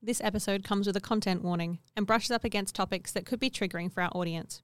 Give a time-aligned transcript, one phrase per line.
[0.00, 3.50] This episode comes with a content warning and brushes up against topics that could be
[3.50, 4.62] triggering for our audience.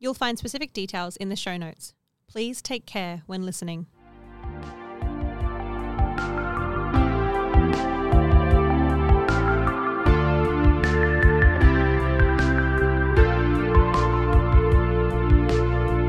[0.00, 1.94] You'll find specific details in the show notes.
[2.26, 3.86] Please take care when listening.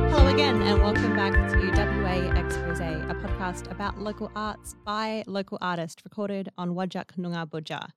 [0.10, 5.60] Hello again, and welcome back to WA Expose, a podcast about local arts by local
[5.62, 7.90] artists, recorded on Wajak Noongar Boodja.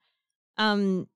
[0.59, 1.09] Um,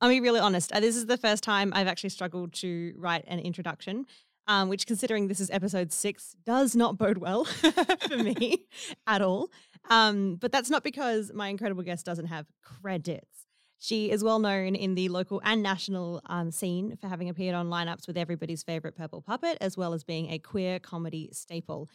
[0.00, 0.72] I'll be really honest.
[0.72, 4.06] uh, This is the first time I've actually struggled to write an introduction,
[4.46, 7.44] um, which, considering this is episode six, does not bode well
[8.08, 8.66] for me
[9.06, 9.50] at all.
[9.88, 13.46] Um, but that's not because my incredible guest doesn't have credits.
[13.78, 17.68] She is well known in the local and national um, scene for having appeared on
[17.68, 21.88] lineups with everybody's favorite purple puppet, as well as being a queer comedy staple.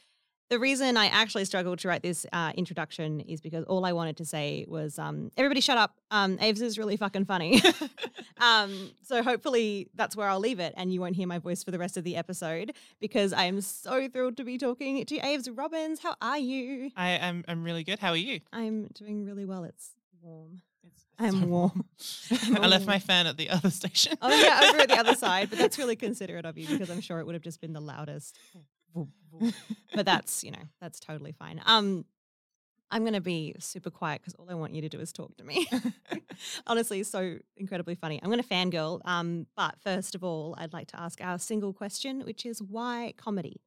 [0.51, 4.17] The reason I actually struggled to write this uh, introduction is because all I wanted
[4.17, 5.95] to say was, um, "Everybody, shut up!
[6.11, 7.61] Um, Aves is really fucking funny."
[8.37, 11.71] um, so hopefully that's where I'll leave it, and you won't hear my voice for
[11.71, 15.49] the rest of the episode because I am so thrilled to be talking to Aves
[15.49, 16.01] Robins.
[16.01, 16.91] How are you?
[16.97, 17.99] I am I'm really good.
[17.99, 18.41] How are you?
[18.51, 19.63] I'm doing really well.
[19.63, 19.91] It's
[20.21, 20.61] warm.
[20.83, 21.85] It's, I'm warm.
[22.57, 24.17] I left my fan at the other station.
[24.21, 26.99] Oh yeah, over at the other side, but that's really considerate of you because I'm
[26.99, 28.37] sure it would have just been the loudest.
[29.95, 31.61] But that's you know that's totally fine.
[31.65, 32.05] Um,
[32.91, 35.43] I'm gonna be super quiet because all I want you to do is talk to
[35.43, 35.67] me.
[36.67, 38.19] Honestly, so incredibly funny.
[38.21, 38.99] I'm gonna fangirl.
[39.05, 43.13] Um, but first of all, I'd like to ask our single question, which is why
[43.17, 43.61] comedy?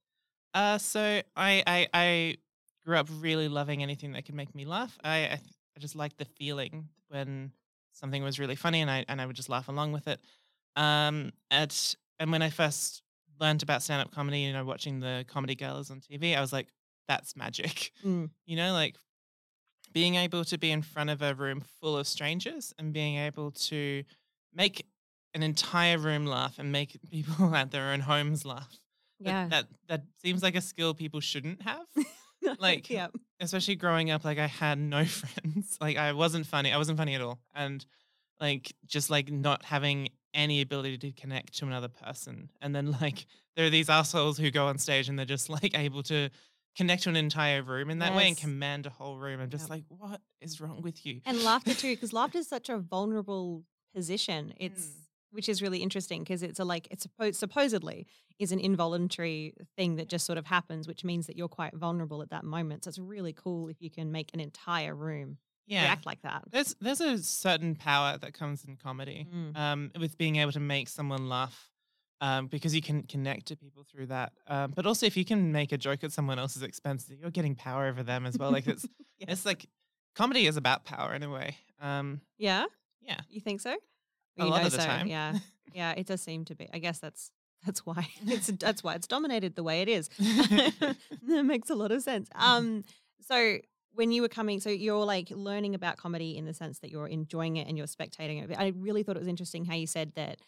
[0.52, 1.00] Uh, so
[1.36, 2.36] I, I I
[2.84, 4.98] grew up really loving anything that could make me laugh.
[5.02, 5.40] I I,
[5.76, 7.52] I just liked the feeling when
[7.92, 10.20] something was really funny, and I and I would just laugh along with it.
[10.76, 13.02] Um, at and when I first
[13.40, 16.52] learned about stand up comedy, you know, watching the comedy girls on TV, I was
[16.52, 16.68] like,
[17.08, 17.92] that's magic.
[18.04, 18.30] Mm.
[18.46, 18.96] You know, like
[19.92, 23.52] being able to be in front of a room full of strangers and being able
[23.52, 24.02] to
[24.54, 24.86] make
[25.34, 28.78] an entire room laugh and make people at their own homes laugh.
[29.20, 29.48] That- Yeah.
[29.48, 31.86] That, that seems like a skill people shouldn't have.
[32.58, 33.06] like yeah.
[33.40, 35.78] especially growing up like I had no friends.
[35.80, 36.72] Like I wasn't funny.
[36.72, 37.38] I wasn't funny at all.
[37.54, 37.84] And
[38.40, 42.50] like just like not having any ability to connect to another person.
[42.60, 45.78] And then like there are these assholes who go on stage and they're just like
[45.78, 46.28] able to
[46.76, 49.40] connect to an entire room in that way and command a whole room.
[49.40, 49.70] I'm just Yep.
[49.70, 51.20] like, what is wrong with you?
[51.24, 54.92] and laughter too because laughter is such a vulnerable position it's Mm.
[55.30, 58.06] which is really interesting because it's a like it's supposed supposedly
[58.40, 62.20] is an involuntary thing that just sort of happens which means that you're quite vulnerable
[62.22, 65.82] at that moment so it's really cool if you can make an entire room yeah.
[65.82, 69.56] react like that There's there's a certain power that comes in comedy, Mm.
[69.56, 71.70] um, with being able to make someone laugh,
[72.20, 74.32] um, because you can connect to people through that.
[74.46, 77.54] Um, but also, if you can make a joke at someone else's expense, you're getting
[77.54, 78.50] power over them as well.
[78.50, 78.86] Like it's
[79.18, 79.26] Yeah.
[79.32, 79.66] it's like
[80.16, 81.56] comedy is about power in a way.
[81.80, 82.64] Um, yeah
[83.00, 83.76] yeah, you think so
[84.38, 85.06] A lot of the so, time.
[85.06, 85.38] yeah
[85.74, 87.30] yeah it does seem to be i guess that's
[87.66, 90.96] that's why it's that's why it's dominated the way it is that
[91.44, 92.82] makes a lot of sense um
[93.20, 93.58] so
[93.94, 97.06] when you were coming so you're like learning about comedy in the sense that you're
[97.06, 100.12] enjoying it and you're spectating it i really thought it was interesting how you said
[100.14, 100.38] that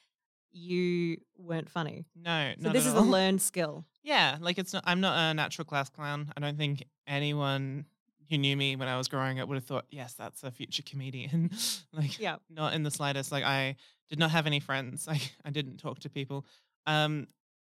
[0.53, 4.85] you weren't funny no, so this is a learned skill Yeah, like it's not.
[4.87, 6.33] I'm not a natural class clown.
[6.37, 7.85] I don't think anyone
[8.31, 10.83] who knew me when I was growing up would have thought, yes, that's a future
[10.83, 11.51] comedian.
[11.93, 12.37] like, Yeah.
[12.49, 13.31] not in the slightest.
[13.33, 13.77] Like, I
[14.09, 15.07] did not have any friends.
[15.15, 16.47] I I didn't talk to people.
[16.87, 17.27] Um,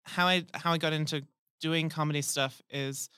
[0.04, 1.24] how I how I got into
[1.62, 3.10] doing comedy stuff is,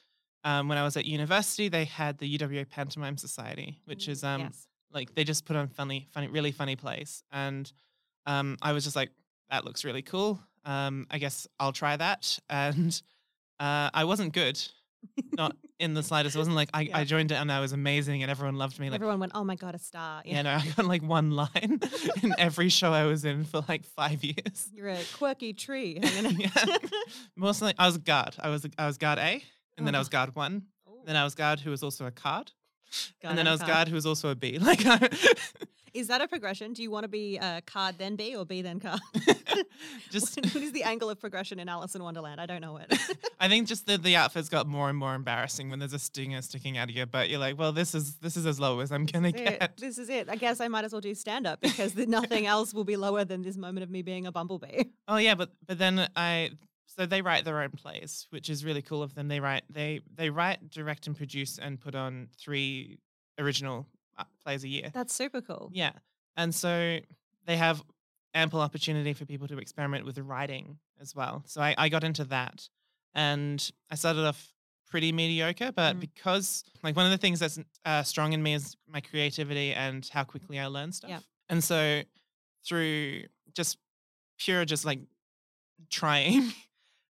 [0.44, 4.42] um, when I was at university, they had the UWA Pantomime Society, which is um
[4.42, 7.72] yes like they just put on funny, funny, really funny plays, and
[8.26, 9.12] um, I was just like,
[9.50, 10.40] that looks really cool.
[10.66, 13.00] Um, I guess I'll try that, and
[13.60, 14.60] uh, I wasn't good,
[15.38, 16.36] not in the slightest.
[16.36, 16.98] It wasn't like I, Yeah.
[16.98, 18.90] I joined it and I was amazing and everyone loved me.
[18.90, 21.80] Like, everyone went oh my god a star yeah, no, I got like one line
[22.24, 24.70] in every show I was in for like five years.
[24.74, 26.50] you're a quirky tree yeah,
[27.36, 28.36] mostly I was guard.
[28.40, 29.42] I was I was guard A,
[29.80, 30.02] and then I Oh.
[30.02, 30.64] was guard one.
[30.88, 31.00] Ooh.
[31.06, 31.38] Then I was oh.
[31.38, 32.52] guard who was also a card,
[33.22, 33.72] Guard and then I was card.
[33.74, 34.58] guard who was also a B.
[34.62, 35.10] Like, I,
[35.92, 36.74] Is that a progression?
[36.74, 39.00] Do you want to be a card then B or B then card?
[40.12, 42.40] just what is the angle of progression in Alice in Wonderland?
[42.40, 42.94] I don't know it.
[43.40, 46.42] I think just the the outfits got more and more embarrassing when there's a stinger
[46.44, 47.30] sticking out of your butt.
[47.30, 49.60] You're like, well, this is this is as low as I'm gonna This is it.
[49.60, 49.78] get.
[49.78, 50.30] This is it.
[50.30, 53.26] I guess I might as well do stand up because nothing else will be lower
[53.26, 54.84] than this moment of me being a bumblebee.
[55.08, 56.52] Oh yeah, but but then I
[57.00, 59.30] so they write their own plays, which is really cool of them.
[59.30, 63.00] They write they they write, direct, and produce and put on three
[63.40, 63.88] original
[64.18, 64.92] uh, plays a year.
[64.94, 65.70] That's super cool.
[65.74, 65.94] Yeah,
[66.36, 67.00] and so
[67.46, 67.82] they have
[68.34, 71.44] ample opportunity for people to experiment with writing as well.
[71.48, 72.68] So I, I got into that,
[73.16, 74.52] and I started off
[74.90, 76.00] pretty mediocre, but Mm.
[76.02, 80.08] because like one of the things that's uh, strong in me is my creativity and
[80.12, 81.12] how quickly I learn stuff.
[81.12, 81.22] Yep.
[81.50, 82.02] And so
[82.68, 83.24] through
[83.54, 83.78] just
[84.40, 85.00] pure just like
[85.90, 86.52] trying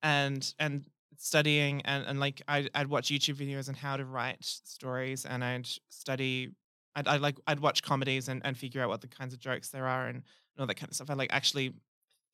[0.05, 0.85] and and
[1.17, 5.43] studying and, and like I'd, I'd watch youtube videos on how to write stories and
[5.43, 6.51] i'd study
[6.95, 9.69] i'd, I'd like i'd watch comedies and, and figure out what the kinds of jokes
[9.69, 11.73] there are and, and all that kind of stuff i like actually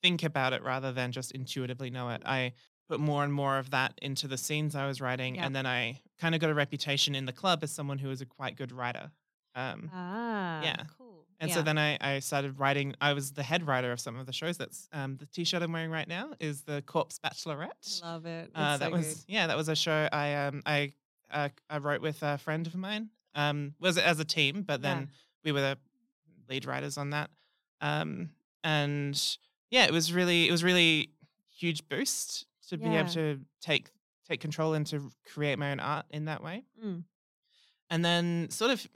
[0.02, 2.52] think about it rather than just intuitively know it i
[2.88, 5.46] put more and more of that into the scenes i was writing Yep.
[5.46, 8.20] and then i kind of got a reputation in the club as someone who was
[8.20, 9.10] a quite good writer
[9.54, 10.84] um, Ah, Yeah.
[10.98, 11.11] cool.
[11.42, 11.56] And Yeah.
[11.56, 12.94] so then I, I started writing.
[13.02, 14.56] I was the head writer of some of the shows.
[14.56, 18.00] That's um, the T-shirt I'm wearing right now is the Corpse Bachelorette.
[18.02, 18.50] love it.
[18.54, 19.24] Uh, so that was good.
[19.34, 20.92] yeah, that was a show I um I
[21.30, 23.10] uh, I wrote with a friend of mine.
[23.34, 25.06] Um, was as a team, but then Yeah.
[25.44, 25.78] we were the
[26.48, 27.30] lead writers on that.
[27.80, 28.30] Um,
[28.62, 29.20] and
[29.70, 31.10] yeah, it was really it was really
[31.58, 33.90] huge boost to be able to take
[34.28, 36.64] take control and to create my own art in that way.
[36.84, 37.02] Mm.
[37.90, 38.86] And then sort of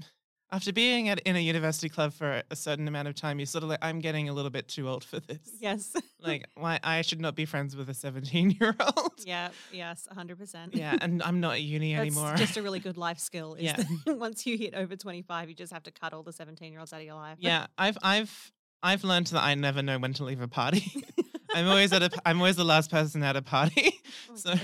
[0.53, 3.65] after being at in a university club for a certain amount of time, you're sort
[3.65, 5.39] of like, I'm getting a little bit too old for this.
[5.61, 5.93] Yes.
[6.19, 9.13] Like, why I should not be friends with a 17 year old.
[9.25, 9.51] yeah.
[9.73, 10.09] Yes.
[10.13, 10.75] hundred percent.
[10.75, 12.35] Yeah, and I'm not at uni That's anymore.
[12.37, 13.55] just a really good life skill.
[13.55, 13.85] Is Yeah.
[14.09, 16.93] once you hit over 25, you just have to cut all the 17 year olds
[16.93, 17.37] out of your life.
[17.41, 18.53] yeah, I've I've
[18.83, 20.91] I've learned that I never know when to leave a party.
[21.55, 24.01] I'm always at a I'm always the last person at a party.
[24.33, 24.55] Oh, so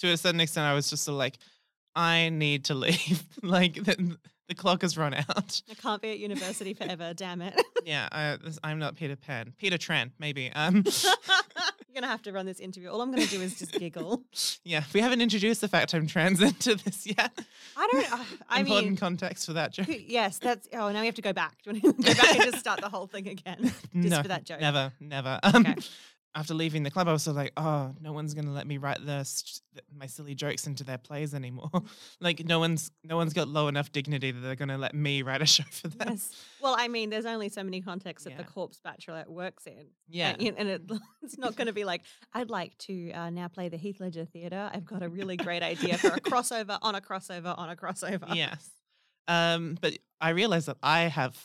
[0.00, 1.38] to a certain extent, I was just sort of like,
[1.94, 3.22] I need to leave.
[3.42, 4.18] like the,
[4.48, 5.62] the clock has run out.
[5.70, 7.12] I can't be at university forever.
[7.14, 7.60] Damn it.
[7.86, 9.52] Yeah, I, I'm not Peter Pan.
[9.58, 10.50] Peter Tran, maybe.
[10.56, 12.90] Um, You're gonna have to run this interview.
[12.90, 14.24] All I'm gonna do is just giggle.
[14.64, 17.30] yeah, we haven't introduced the fact I'm trans into this yet.
[17.76, 18.12] I don't.
[18.12, 19.86] I, I Important mean, context for that joke.
[19.88, 20.66] yes, that's.
[20.72, 21.62] Oh, now we have to go back.
[21.62, 24.20] Do you want to go back and just start the whole thing again, just no,
[24.22, 24.60] for that joke?
[24.60, 25.38] Never, never.
[25.44, 25.76] Um, Okay.
[26.36, 28.76] After leaving the club, I was sort of like, oh, no one's gonna let me
[28.76, 29.62] write the st-
[29.98, 31.70] my silly jokes into their plays anymore.
[32.20, 35.40] like, no one's no one's got low enough dignity that they're gonna let me write
[35.40, 36.08] a show for them.
[36.10, 36.36] Yes.
[36.62, 39.86] Well, I mean, there's only so many contexts that the corpse bachelorette works in.
[40.08, 40.36] Yeah.
[40.38, 40.82] And, and it,
[41.22, 42.02] it's not going to be like,
[42.34, 44.70] I'd like to uh, now play the Heath Ledger Theatre.
[44.72, 48.34] I've got a really great idea for a crossover on a crossover on a crossover.
[48.34, 48.70] yes.
[49.28, 51.36] Um, but I realized that I have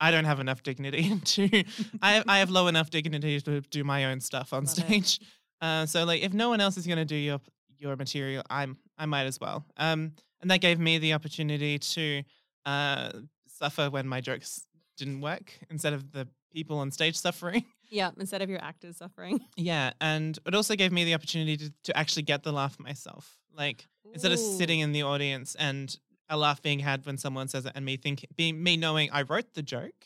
[0.00, 1.64] I don't have enough dignity to
[2.02, 5.20] I I have low enough dignity to do my own stuff on Love stage.
[5.60, 7.40] Uh, so like if no one else is gonna do your
[7.78, 9.64] your material, I'm I might as well.
[9.76, 12.22] Um, and that gave me the opportunity to
[12.64, 13.10] uh
[13.48, 17.64] suffer when my jokes didn't work instead of the people on stage suffering.
[17.90, 18.10] Yeah.
[18.18, 19.40] Instead of your actors suffering.
[19.56, 23.38] Yeah, and it also gave me the opportunity to, to actually get the laugh myself.
[23.56, 25.96] Like instead of sitting in the audience and
[26.28, 29.22] a laugh being had when someone says it, and me thinking, being me knowing I
[29.22, 30.04] wrote the joke,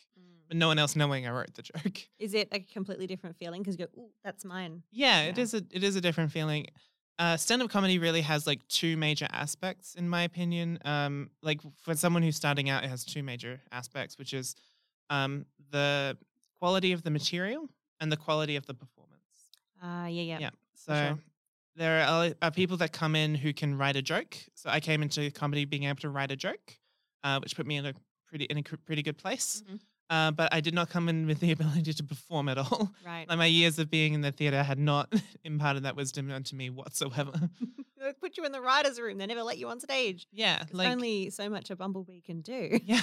[0.48, 1.98] but no one else knowing I wrote the joke.
[2.18, 3.62] Is it a completely different feeling?
[3.62, 4.82] Because you go, ooh, that's mine.
[4.92, 5.42] Yeah, it Yeah.
[5.44, 6.66] is a it is a different feeling.
[7.18, 10.78] Uh, stand-up comedy really has like two major aspects, in my opinion.
[10.84, 14.54] Um, like for someone who's starting out, it has two major aspects, which is
[15.10, 16.16] um, the
[16.58, 17.68] quality of the material
[18.00, 19.10] and the quality of the performance.
[19.82, 20.38] Uh, yeah, yeah.
[20.40, 20.50] Yeah.
[20.74, 21.18] So sure.
[21.76, 24.36] There are, are people that come in who can write a joke.
[24.54, 26.78] So I came into comedy being able to write a joke,
[27.24, 27.94] uh, which put me in a
[28.26, 29.62] pretty in a pretty good place.
[29.70, 29.80] Mhm.
[30.10, 32.90] Uh, but I did not come in with the ability to perform at all.
[33.06, 33.26] Right.
[33.28, 35.10] Like my years of being in the theater had not
[35.44, 37.32] imparted that wisdom onto me whatsoever.
[38.04, 39.18] They put you in the writer's room.
[39.18, 40.26] They never let you on stage.
[40.32, 42.80] yeah, like only so much a bumblebee can do.
[42.84, 43.00] yeah,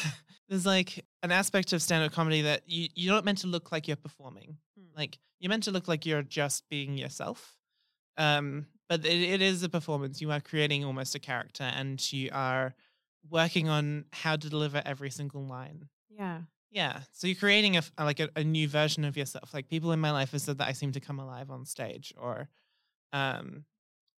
[0.49, 3.87] there's like an aspect of stand-up comedy that you you're not meant to look like
[3.87, 4.57] you're performing.
[4.77, 4.87] Hmm.
[4.97, 7.55] Like you're meant to look like you're just being yourself.
[8.19, 10.21] Um, but it, it is a performance.
[10.21, 12.75] You are creating almost a character, and you are
[13.27, 15.89] working on how to deliver every single line.
[16.09, 16.41] Yeah.
[16.71, 19.55] Yeah, so you're creating a like a, a new version of yourself.
[19.55, 22.13] Like people in my life have said that I seem to come alive on stage,
[22.15, 22.47] or
[23.11, 23.65] um,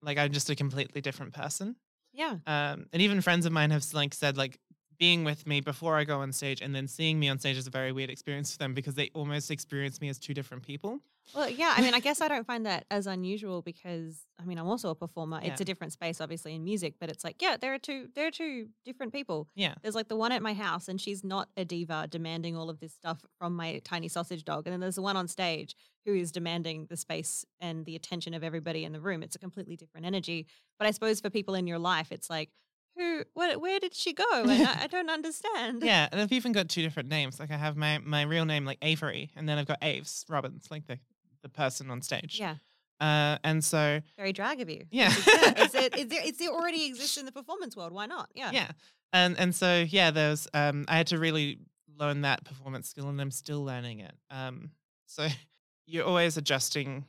[0.02, 1.76] like I'm just a completely different person.
[2.12, 2.38] Yeah.
[2.48, 4.60] Um, and even friends of mine have like said like
[4.98, 7.68] being with me before I go on stage and then seeing me on stage is
[7.68, 11.00] a very weird experience for them because they almost experience me as two different people.
[11.34, 11.74] Well, yeah.
[11.76, 14.90] I mean, I guess I don't find that as unusual because I mean, I'm also
[14.90, 15.40] a performer.
[15.44, 15.52] Yeah.
[15.52, 18.28] It's a different space, obviously, in music, but it's like, yeah, there are two, there
[18.28, 19.48] are two different people.
[19.56, 19.76] Yeah.
[19.82, 22.80] There's like the one at my house, and she's not a diva demanding all of
[22.80, 24.66] this stuff from my tiny sausage dog.
[24.66, 28.34] And then there's the one on stage who is demanding the space and the attention
[28.34, 29.22] of everybody in the room.
[29.22, 30.48] It's a completely different energy.
[30.78, 32.50] But I suppose for people in your life, it's like,
[32.96, 34.26] who, what, where did she go?
[34.32, 35.84] And I, I don't understand.
[35.84, 37.40] Yeah, and I've even got two different names.
[37.40, 40.68] Like I have my my real name like Avery, and then I've got Aves Robins,
[40.70, 41.00] like the
[41.44, 42.40] the person on stage.
[42.40, 42.56] Yeah.
[43.00, 44.86] Uh, and so Very drag of you.
[44.92, 45.10] Yeah.
[45.12, 47.94] It's, it, it's, it's, it already exists in the performance world.
[47.94, 48.30] Why not?
[48.34, 48.52] Yeah.
[48.52, 48.72] yeah,
[49.14, 51.60] and and so yeah, there's um, I had to really
[51.98, 54.14] learn that performance skill, and I'm still learning it.
[54.30, 54.72] Um,
[55.06, 55.28] so
[55.86, 57.06] you're always adjusting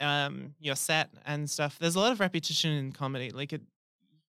[0.00, 1.78] um your set and stuff.
[1.78, 3.30] There's a lot of repetition in comedy.
[3.30, 3.62] Like it,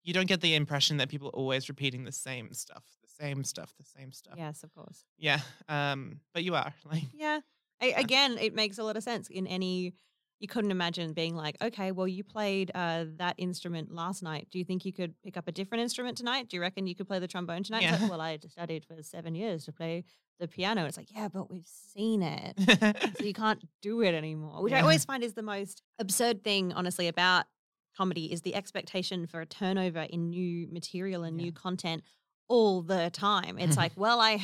[0.04, 3.44] you don't get the impression that people are always repeating the same stuff, the same
[3.44, 4.36] stuff, the same stuff.
[4.38, 5.06] Yes, of course.
[5.18, 5.40] Yeah.
[5.70, 7.42] Um, but you are like Yeah.
[7.82, 9.94] I, again, it makes a lot of sense in any.
[10.40, 14.48] You couldn't imagine being like, okay, well, you played uh, that instrument last night.
[14.52, 16.50] Do you think you could pick up a different instrument tonight?
[16.50, 17.84] Do you reckon you could play the trombone tonight?
[17.84, 17.98] Yeah.
[18.02, 20.04] like, well, I studied for seven years to play
[20.40, 20.86] the piano.
[20.86, 22.60] It's like, yeah, but we've seen it.
[23.20, 24.64] so you can't do it anymore.
[24.64, 27.46] Which I always find is the most absurd thing, honestly, about
[27.96, 31.46] comedy is the expectation for a turnover in new material and Yeah.
[31.46, 32.04] new content
[32.48, 33.60] all the time.
[33.60, 34.40] It's like, well, I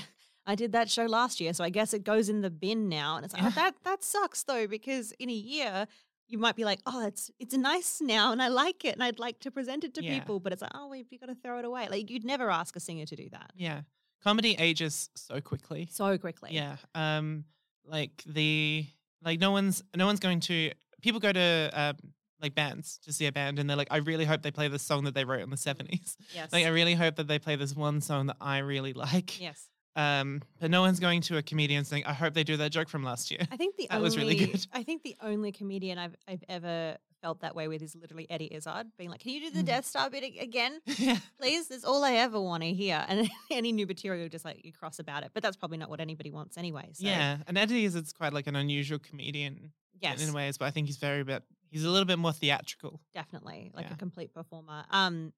[0.48, 3.18] I did that show last year, so I guess it goes in the bin now.
[3.18, 3.50] And it's like, Yeah.
[3.52, 5.86] oh, that that sucks though, because in a year
[6.30, 9.20] you might be like, oh, it's it's nice now, and I like it, and I'd
[9.20, 10.18] like to present it to Yeah.
[10.20, 10.40] people.
[10.40, 11.88] But it's like, oh, we've got to throw it away.
[11.90, 13.82] Like you'd never ask a singer to do that yeah.
[14.24, 15.88] Comedy ages so quickly.
[15.92, 16.50] so quickly.
[16.54, 16.78] Yeah.
[16.96, 17.46] Um
[17.86, 18.86] like the
[19.24, 21.96] like no one's no one's going to people go to um
[22.42, 24.82] like bands to see a band and they're like I really hope they play this
[24.84, 26.16] song that they wrote in the 70s.
[26.36, 26.52] Yes.
[26.52, 29.40] Like I really hope that they play this one song that I really like.
[29.42, 29.70] yes.
[29.98, 32.88] Um but no one's going to a comedian saying I hope they do that joke
[32.88, 33.42] from last year.
[33.52, 34.66] I think the That only was really good.
[34.72, 38.54] I think the only comedian I've I've ever felt that way with is literally Eddie
[38.54, 39.66] Izzard, being like, "Can you do the Mm.
[39.66, 41.18] Death Star bit again, yeah.
[41.40, 43.04] please?" That's all I ever want to hear.
[43.10, 45.32] And any new material, just like you cross about it.
[45.34, 46.90] But that's probably not what anybody wants anyway.
[46.94, 47.38] So, Yeah.
[47.48, 50.86] And Eddie is it's quite like an unusual comedian yes, in ways, but I think
[50.86, 53.02] he's very bit he's a little bit more theatrical.
[53.16, 53.94] definitely like Yeah.
[53.96, 54.86] a complete performer.
[54.92, 55.34] Um,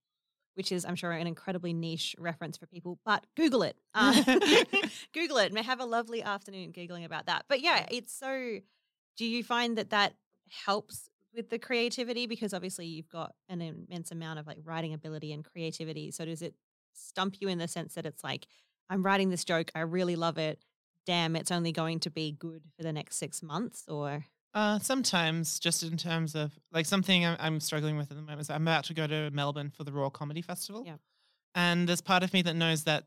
[0.60, 3.78] which is I'm sure an incredibly niche reference for people, but Google it.
[3.96, 4.12] Uh,
[5.14, 5.54] Google it.
[5.54, 7.46] May have a lovely afternoon googling about that.
[7.48, 8.60] But yeah, it's so.
[9.16, 10.16] Do you find that that
[10.66, 15.32] helps with the creativity because obviously you've got an immense amount of like writing ability
[15.32, 16.12] and creativity.
[16.12, 16.56] So does it
[16.94, 18.46] stump you in the sense that it's like
[18.90, 20.60] I'm writing this joke, I really love it.
[21.06, 25.60] Damn, it's only going to be good for the next six months, or Uh, sometimes,
[25.60, 28.64] just in terms of like something I'm, I'm struggling with at the moment is I'm
[28.64, 30.84] about to go to Melbourne for the Raw Comedy Festival.
[30.86, 30.96] Yeah.
[31.56, 33.06] And there's part of me that knows that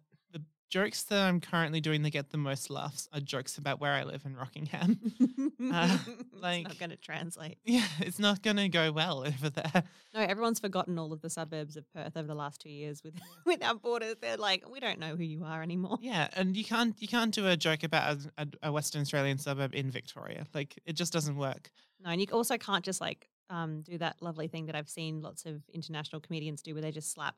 [0.73, 4.05] jokes that I'm currently doing that get the most laughs are jokes about where I
[4.05, 4.99] live in Rockingham.
[5.73, 7.57] Uh, it's like- not going to translate.
[7.65, 9.85] yeah, it's not going to go well over there.
[10.13, 13.15] No, everyone's forgotten all of the suburbs of Perth over the last two years with
[13.47, 14.17] without borders.
[14.21, 15.99] They're like, we don't know who you are anymore.
[16.01, 19.39] Yeah, and you can't you can't do a joke about a, a, a Western Australian
[19.39, 20.47] suburb in Victoria.
[20.53, 21.71] Like it just doesn't work.
[22.05, 25.23] No, and you also can't just like um, do that lovely thing that I've seen
[25.23, 27.37] lots of international comedians do, where they just slap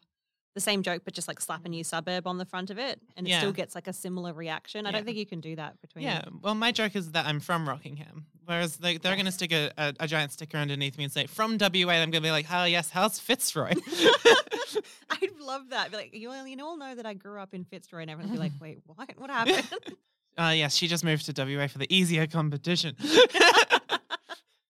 [0.54, 3.00] the same joke, but just like slap a new suburb on the front of it,
[3.16, 3.38] and it Yeah.
[3.40, 4.86] still gets like a similar reaction.
[4.86, 4.96] I Yeah.
[4.96, 6.04] don't think you can do that between.
[6.04, 9.52] Yeah, well, my joke is that I'm from Rockingham, whereas they, they're going to stick
[9.52, 11.92] a, a, a giant sticker underneath me and say from WA.
[11.94, 13.72] I'm going to be like, "Oh yes, how's Fitzroy?"
[15.10, 15.90] I'd love that.
[15.90, 18.30] Be like, you all, you all know that I grew up in Fitzroy, and everyone
[18.30, 19.10] would be like, wait, what?
[19.18, 19.68] What happened?
[20.38, 22.96] uh, yes, she just moved to WA for the easier competition.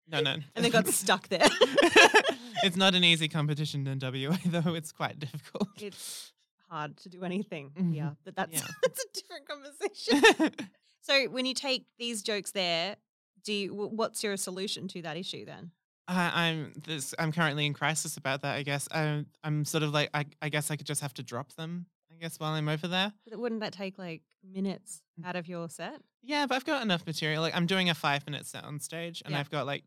[0.09, 1.47] No, no, and they got stuck there.
[2.63, 4.73] it's not an easy competition in WA though.
[4.73, 5.69] It's quite difficult.
[5.81, 6.31] it's
[6.69, 7.71] hard to do anything.
[7.77, 7.95] Mhm.
[7.95, 8.67] Yeah, but that's Yeah.
[8.83, 10.67] that's a different conversation.
[11.01, 12.95] so when you take these jokes there,
[13.43, 15.71] do you, what's your solution to that issue then?
[16.09, 17.13] I, I'm this.
[17.19, 18.55] I'm currently in crisis about that.
[18.55, 19.25] I guess I'm.
[19.43, 20.09] I'm sort of like.
[20.13, 21.85] I, I guess I could just have to drop them.
[22.09, 23.11] I guess while I'm over there.
[23.29, 25.25] But Wouldn't that take like minutes Mm.
[25.27, 25.99] out of your set?
[26.23, 27.41] Yeah, but I've got enough material.
[27.41, 29.39] Like I'm doing a five minute set on stage, and Yeah.
[29.41, 29.83] I've got like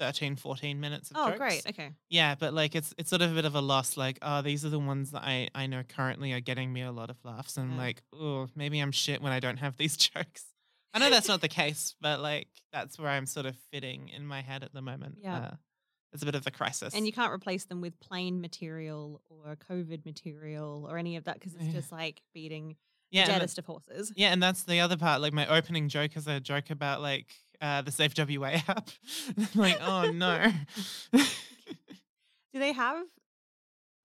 [0.00, 1.38] 13, 14 minutes of Oh, jokes.
[1.38, 1.66] great.
[1.68, 1.90] Okay.
[2.10, 3.96] Yeah, but like it's it's sort of a bit of a loss.
[3.96, 6.92] Like, oh, these are the ones that I I know currently are getting me a
[6.92, 7.78] lot of laughs, and Yeah.
[7.78, 10.44] like, oh, maybe I'm shit when I don't have these jokes.
[10.92, 14.26] I know that's not the case, but like that's where I'm sort of fitting in
[14.26, 15.18] my head at the moment.
[15.22, 15.36] Yeah.
[15.38, 15.50] uh,
[16.12, 16.94] it's a bit of a crisis.
[16.94, 21.34] And you can't replace them with plain material or COVID material or any of that
[21.34, 21.72] because it's Yeah.
[21.72, 22.76] just like beating
[23.10, 24.12] yeah, deadest of horses.
[24.16, 25.20] Yeah, and that's the other part.
[25.20, 28.90] Like my opening joke is a joke about like uh, the Safe WA app.
[29.54, 30.50] like, oh no.
[31.12, 33.04] Do they have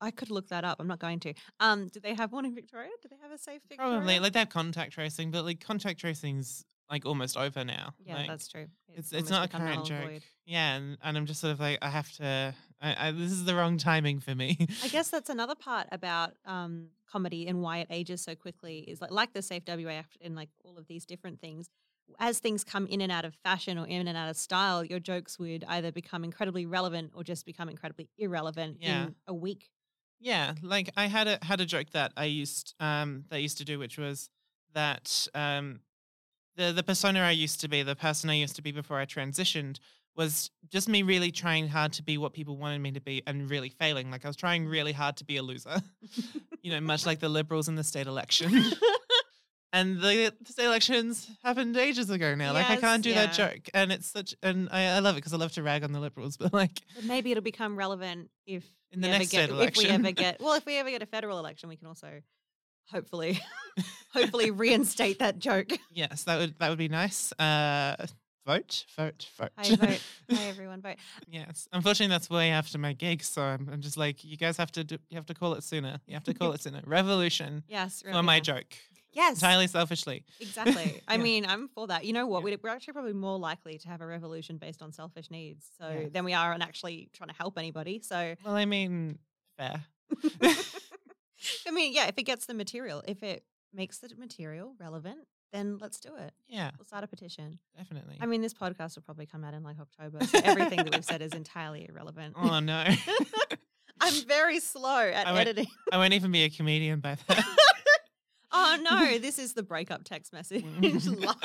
[0.02, 0.78] I could look that up.
[0.80, 1.34] I'm not going to.
[1.60, 2.90] Um, do they have one in Victoria?
[3.02, 3.98] Do they have a safe Victoria?
[3.98, 7.94] Probably like they have contact tracing, but like contact tracing's like almost over now.
[8.04, 8.68] Yeah, Like, that's true.
[8.96, 10.04] It's it's almost not a current joke.
[10.04, 10.24] void.
[10.46, 12.56] Yeah, and, and I'm just sort of like I have to.
[12.82, 14.58] I, I, this is the wrong timing for me.
[14.84, 19.02] I guess that's another part about um, comedy and why it ages so quickly is
[19.02, 21.70] like like the Safe WA Act and like all of these different things.
[22.20, 25.00] As things come in and out of fashion or in and out of style, your
[25.00, 29.06] jokes would either become incredibly relevant or just become incredibly irrelevant Yeah.
[29.06, 29.70] in a week.
[30.20, 33.58] Yeah, like I had a had a joke that I used um that I used
[33.60, 34.30] to do, which was
[34.74, 35.80] that um
[36.56, 39.06] the the persona I used to be, the person I used to be before I
[39.06, 39.80] transitioned,
[40.16, 43.50] was just me really trying hard to be what people wanted me to be and
[43.50, 44.12] really failing.
[44.12, 45.78] Like I was trying really hard to be a loser.
[46.62, 48.52] you know, much like the liberals in the state election.
[49.74, 52.54] and the, elections happened ages ago now.
[52.54, 53.70] like I can't do that joke.
[53.74, 56.00] And it's such and I, I love it because I love to rag on the
[56.00, 59.50] liberals, but like But maybe it'll become relevant if In the we ever next get,
[59.50, 61.88] state if we ever get well, if we ever get a federal election, we can
[61.88, 62.22] also
[62.92, 63.40] hopefully
[64.14, 65.72] hopefully reinstate that joke.
[65.92, 67.32] Yes, that would that would be nice.
[67.34, 67.96] Uh,
[68.46, 69.50] vote, vote, vote.
[69.60, 70.02] Hey, vote.
[70.30, 70.96] Hey, everyone, vote.
[71.28, 74.72] yes, unfortunately, that's way after my gig, so I'm, I'm just like, you guys have
[74.74, 76.00] to do, you have to call it sooner.
[76.08, 76.82] You have to call it sooner.
[76.86, 78.42] Revolution Yes, for my yeah.
[78.42, 78.76] joke,
[79.12, 80.24] Yes, entirely selfishly.
[80.40, 81.02] Exactly.
[81.08, 81.22] I Yeah.
[81.24, 82.06] mean, I'm for that.
[82.06, 82.48] You know what?
[82.48, 82.56] Yeah.
[82.62, 86.26] We're actually probably more likely to have a revolution based on selfish needs, so than
[86.26, 88.02] we are on actually trying to help anybody.
[88.04, 89.18] So, Well, I mean,
[89.58, 89.84] fair.
[91.68, 95.20] I mean, yeah, if it gets the material, if it makes the material relevant,
[95.52, 96.32] then let's do it.
[96.48, 97.60] Yeah, We'll start a petition.
[97.78, 98.18] definitely.
[98.22, 101.06] I mean, this podcast will probably come out in like October, so everything that we've
[101.06, 102.36] said is entirely irrelevant.
[102.38, 102.84] oh no,
[104.02, 105.68] I'm very slow at I editing.
[105.92, 107.44] I won't even be a comedian by then.
[108.52, 110.64] Oh no, this is the breakup text message
[111.06, 111.36] live,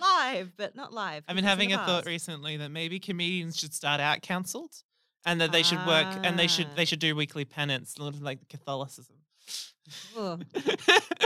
[0.00, 1.24] live, but not live.
[1.28, 4.74] I've been having a the thought recently that maybe comedians should start out cancelled,
[5.24, 6.76] and that they should work and they should Ah.
[6.76, 9.16] they should do weekly penance, a little like Catholicism.
[10.16, 10.38] Oh,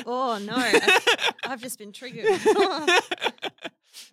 [0.07, 0.99] oh no, I,
[1.45, 2.25] I've just been triggered.
[2.27, 2.87] I'm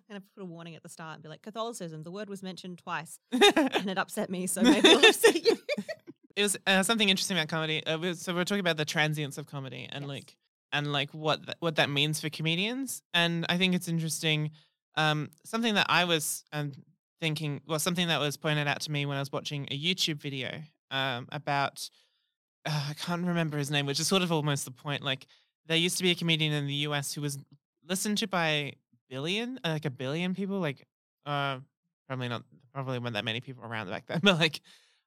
[0.08, 2.02] gonna put a warning at the start and be like, Catholicism.
[2.02, 4.46] The word was mentioned twice, and it upset me.
[4.46, 5.58] So maybe it'll upset you.
[6.36, 7.84] it was uh, something interesting about comedy.
[7.86, 10.08] Uh, we- so we're talking about the transience of comedy and Yes.
[10.08, 10.36] like
[10.72, 13.02] and like what th- what that means for comedians.
[13.14, 14.50] And I think it's interesting.
[14.96, 16.72] Um, something that I was um,
[17.20, 20.20] thinking, well, something that was pointed out to me when I was watching a YouTube
[20.20, 20.50] video
[20.90, 21.88] um, about.
[22.64, 25.02] Uh, I can't remember his name, which is sort of almost the point.
[25.02, 25.26] Like
[25.66, 27.12] there used to be a comedian in the U.S.
[27.12, 27.38] who was
[27.88, 28.74] listened to by
[29.10, 30.60] billion, uh, like a billion people.
[30.60, 30.86] Like
[31.26, 31.58] uh,
[32.06, 34.60] probably not, probably weren't that many people around back then, but like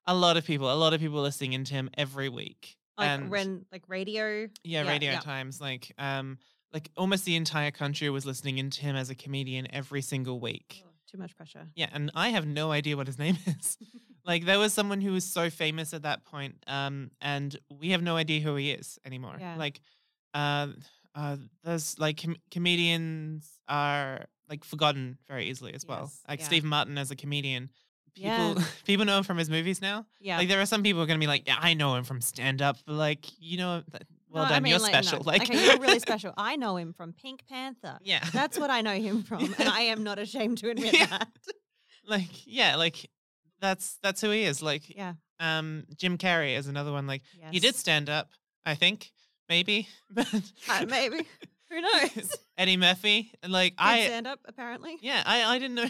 [0.06, 2.76] a lot of people, a lot of people listening into him every week.
[2.98, 4.48] Like and when, like radio.
[4.64, 6.38] yeah, radio times, like um,
[6.72, 10.82] like almost the entire country was listening into him as a comedian every single week.
[10.84, 11.68] Oh, too much pressure.
[11.74, 13.78] Yeah, and I have no idea what his name is.
[14.24, 18.02] like there was someone who was so famous at that point, um, and we have
[18.02, 19.36] no idea who he is anymore.
[19.38, 19.56] Yeah.
[19.56, 19.80] Like,
[20.34, 20.68] uh,
[21.14, 26.10] uh, there's like com- comedians are like forgotten very easily as well.
[26.28, 26.46] Like yeah.
[26.46, 27.70] Steve Martin as a comedian.
[28.16, 28.54] People Yeah.
[28.84, 30.06] people know him from his movies now.
[30.20, 30.38] Yeah.
[30.38, 32.20] Like there are some people who are gonna be like, yeah, I know him from
[32.20, 33.82] stand up, but like you know,
[34.28, 35.00] well No, I done, mean, you're like, no.
[35.02, 35.22] special.
[35.24, 36.32] Like okay, you're really special.
[36.36, 37.98] I know him from Pink Panther.
[38.02, 41.06] yeah, That's what I know him from, and I am not ashamed to admit Yeah.
[41.06, 41.28] that.
[42.06, 43.08] like yeah, like
[43.60, 44.62] that's that's who he is.
[44.62, 45.14] Like Yeah.
[45.40, 47.06] um, Jim Carrey is another one.
[47.06, 47.48] Like Yes.
[47.52, 48.30] he did stand up,
[48.64, 49.10] I think,
[49.48, 50.26] maybe, but
[50.68, 51.26] Uh, maybe.
[51.68, 52.36] Who knows?
[52.56, 54.98] Eddie Murphy, and like Did I stand up apparently.
[55.02, 55.88] yeah, I I didn't know.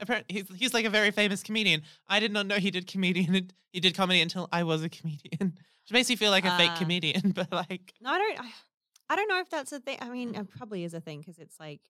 [0.00, 1.82] Apparently, he's, he's like a very famous comedian.
[2.08, 3.50] I did not know he did comedian.
[3.70, 6.70] He did comedy until I was a comedian, which makes me feel like a fake
[6.72, 6.78] Ah.
[6.78, 7.32] comedian.
[7.34, 8.40] But like, No, I don't.
[8.40, 8.50] I,
[9.10, 9.98] I don't know if that's a thing.
[10.00, 11.80] I mean, it probably is a thing because it's like,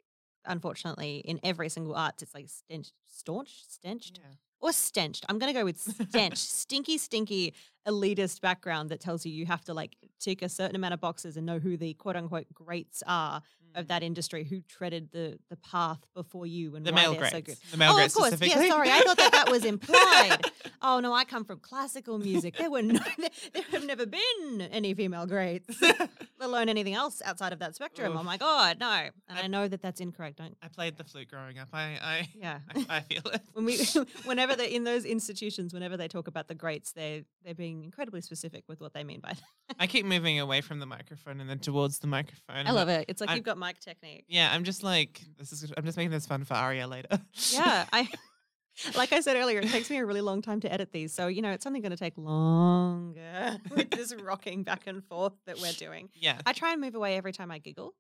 [0.44, 4.18] unfortunately, in every single arts, it's like stench, staunch, stenched,
[4.60, 5.24] or stenched.
[5.28, 7.54] I'm gonna go with stench, stinky, stinky,
[7.86, 11.36] elitist background that tells you you have to like tick a certain amount of boxes
[11.36, 13.40] and know who the quote unquote greats are
[13.78, 17.20] of that industry who treaded the the path before you and the why male they're
[17.20, 17.56] grades, so good.
[17.70, 18.32] the male oh, grades of course.
[18.34, 18.66] specifically.
[18.66, 18.90] Yeah, sorry.
[18.90, 20.38] I thought that that was implied.
[20.82, 22.56] oh no, I come from classical music.
[22.58, 26.10] There were no, there, there have never been any female greats, let
[26.40, 28.14] alone anything else outside of that spectrum.
[28.16, 28.26] Oh Oof.
[28.26, 28.90] my god, no.
[29.28, 30.38] And I- I, know that that's incorrect.
[30.38, 30.56] Don't.
[30.62, 31.68] I played the flute growing up.
[31.72, 32.58] I I Yeah.
[32.74, 33.40] I, I feel it.
[33.52, 33.78] when we,
[34.24, 38.20] whenever they're in those institutions, whenever they talk about the greats, they they're being incredibly
[38.20, 39.76] specific with what they mean by that.
[39.78, 42.66] I keep moving away from the microphone and then towards the microphone.
[42.66, 43.04] I love it.
[43.08, 44.24] It's like I'm- you've got mic technique.
[44.28, 45.72] Yeah, I'm just like this is.
[45.76, 47.20] I'm just making this fun for Aria later.
[47.52, 48.08] Yeah, I
[48.96, 51.12] like I said earlier, it takes me a really long time to edit these.
[51.12, 55.32] So, you know, it's only going to take longer with this rocking back and forth
[55.46, 56.08] that we're doing.
[56.14, 56.38] yeah.
[56.46, 57.94] I try and move away every time I giggle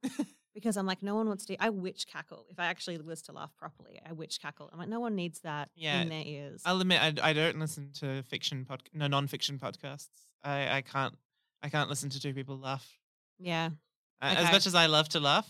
[0.54, 1.56] because I'm like, no one wants to.
[1.62, 2.46] I witch cackle.
[2.48, 4.70] If I actually was to laugh properly, I witch cackle.
[4.72, 6.62] I'm like, no one needs that Yeah, in their ears.
[6.64, 10.08] I'll admit I, I don't listen to fiction pod no non-fiction podcasts.
[10.44, 11.16] I, I can't
[11.60, 12.88] I can't listen to two people laugh.
[13.40, 13.70] yeah,
[14.20, 15.48] Uh, As much as I love to laugh,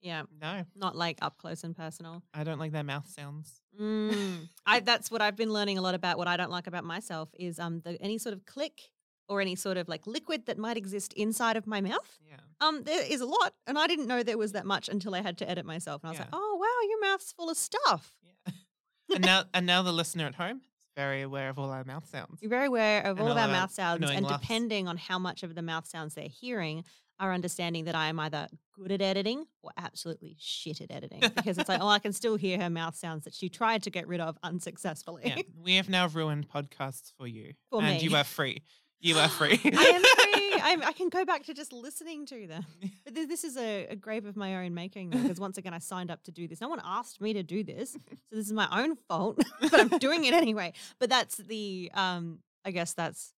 [0.00, 2.22] yeah, no, not like up close and personal.
[2.32, 3.60] I don't like their mouth sounds.
[3.80, 4.48] Mm.
[4.66, 6.18] I that's what I've been learning a lot about.
[6.18, 8.90] What I don't like about myself is um the any sort of click
[9.28, 12.18] or any sort of like liquid that might exist inside of my mouth.
[12.26, 12.36] Yeah.
[12.60, 15.20] Um, there is a lot, and I didn't know there was that much until I
[15.20, 16.24] had to edit myself, and I was Yeah.
[16.24, 18.12] like, oh wow, your mouth's full of stuff.
[18.22, 18.52] Yeah.
[19.16, 22.08] and now and now the listener at home is very aware of all our mouth
[22.08, 22.38] sounds.
[22.40, 24.40] You're very aware of And all of our our mouth sounds, and laughs.
[24.40, 26.84] depending on how much of the mouth sounds they're hearing,
[27.20, 31.22] are understanding that I am either good at editing or absolutely shit at editing.
[31.38, 33.90] Because it's like, oh, I can still hear her mouth sounds that she tried to
[33.90, 35.22] get rid of unsuccessfully.
[35.24, 35.42] Yeah.
[35.62, 37.54] We have now ruined podcasts for you.
[37.70, 38.00] For and me.
[38.00, 38.62] you are free.
[39.00, 39.60] You are free.
[39.64, 40.60] I am free.
[40.62, 42.66] I'm, I can go back to just listening to them.
[43.04, 45.78] But this, this is a, a grave of my own making, because once again, I
[45.78, 46.60] signed up to do this.
[46.60, 47.98] No one asked me to do this, so
[48.32, 49.42] this is my own fault.
[49.60, 50.72] but I'm doing it anyway.
[50.98, 53.32] But that's the, um, I guess that's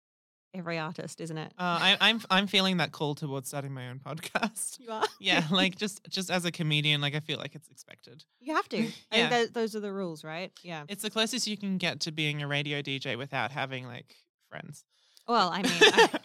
[0.55, 1.53] every artist, isn't it?
[1.59, 4.79] Uh, I, I'm I'm feeling that call towards starting my own podcast.
[4.81, 5.05] you are.
[5.21, 8.25] Yeah, like just just as a comedian, like I feel like it's expected.
[8.41, 8.79] You have to.
[9.13, 9.29] I Yeah.
[9.29, 10.51] think tho- those are the rules, right?
[10.63, 10.85] Yeah.
[10.89, 14.17] It's the closest you can get to being a radio DJ without having like
[14.49, 14.85] friends.
[15.29, 16.19] Well, I mean, I-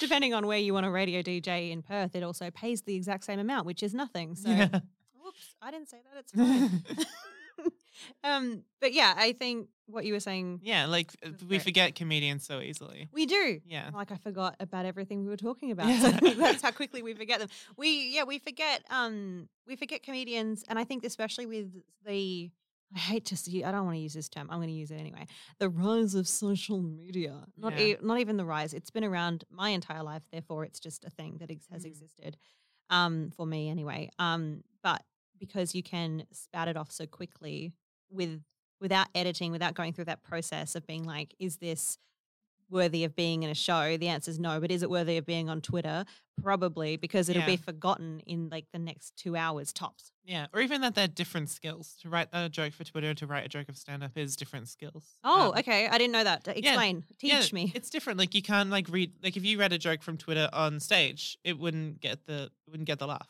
[0.00, 3.24] depending on where you want a radio DJ in Perth, it also pays the exact
[3.24, 4.34] same amount, which is nothing.
[4.34, 4.80] So, yeah.
[5.22, 6.18] whoops, I didn't say that.
[6.20, 7.06] It's fine.
[8.24, 12.44] um, but yeah, I think what you were saying, yeah, like uh, we forget comedians
[12.44, 13.08] so easily.
[13.12, 13.60] we do.
[13.66, 13.90] Yeah.
[13.94, 15.88] Like I forgot about everything we were talking about.
[15.88, 16.18] Yeah.
[16.18, 17.48] So that's how quickly we forget them.
[17.76, 21.72] We yeah, we forget um we forget comedians and I think especially with
[22.04, 22.50] the
[22.94, 24.48] I hate to see I don't want to use this term.
[24.50, 25.26] I'm going to use it anyway.
[25.58, 27.44] The rise of social media.
[27.56, 27.86] Not Yeah.
[27.86, 28.74] e- not even the rise.
[28.74, 31.86] It's been around my entire life therefore it's just a thing that ex- has Mm.
[31.86, 32.36] existed.
[32.90, 34.10] Um for me anyway.
[34.18, 35.02] Um but
[35.38, 37.72] because you can spout it off so quickly
[38.10, 38.42] with
[38.80, 41.98] without editing, without going through that process of being like, is this
[42.68, 43.96] worthy of being in a show?
[43.96, 44.60] The answer is no.
[44.60, 46.04] But is it worthy of being on Twitter?
[46.42, 50.12] Probably, because it'll be forgotten in like the next two hours tops.
[50.24, 51.96] Yeah, or even that they're different skills.
[52.02, 54.68] To write a joke for Twitter, to write a joke of stand up is different
[54.68, 55.04] skills.
[55.24, 55.86] Oh, Um, okay.
[55.86, 56.46] I didn't know that.
[56.48, 57.04] Explain.
[57.18, 57.72] Teach yeah, me.
[57.74, 58.18] It's different.
[58.18, 61.38] Like you can't like read like if you read a joke from Twitter on stage,
[61.44, 63.28] it wouldn't get the it wouldn't get the laugh.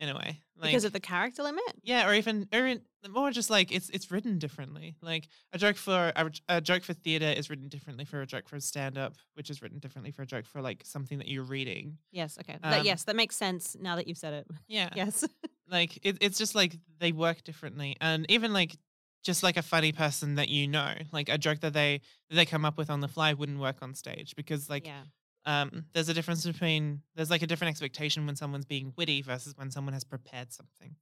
[0.00, 1.62] In a way, like because of the character limit?
[1.82, 2.74] yeah, or even or
[3.08, 4.96] more just like it's it's written differently.
[5.00, 8.48] Like a joke for a, a joke for theater is written differently for a joke
[8.48, 11.44] for stand up, which is written differently for a joke for like something that you're
[11.44, 11.98] reading.
[12.10, 12.38] Yes.
[12.40, 12.58] Okay.
[12.60, 14.46] that, Um, yes, that makes sense now that you've said it.
[14.66, 15.24] Yeah, Yes.
[15.70, 18.76] like it, it's just like they work differently and even like
[19.22, 22.44] just like a funny person that you know like a joke that they that they
[22.44, 25.02] come up with on the fly wouldn't work on stage because like yeah.
[25.46, 29.54] Um there's a difference between there's like a different expectation when someone's being witty versus
[29.56, 30.96] when someone has prepared something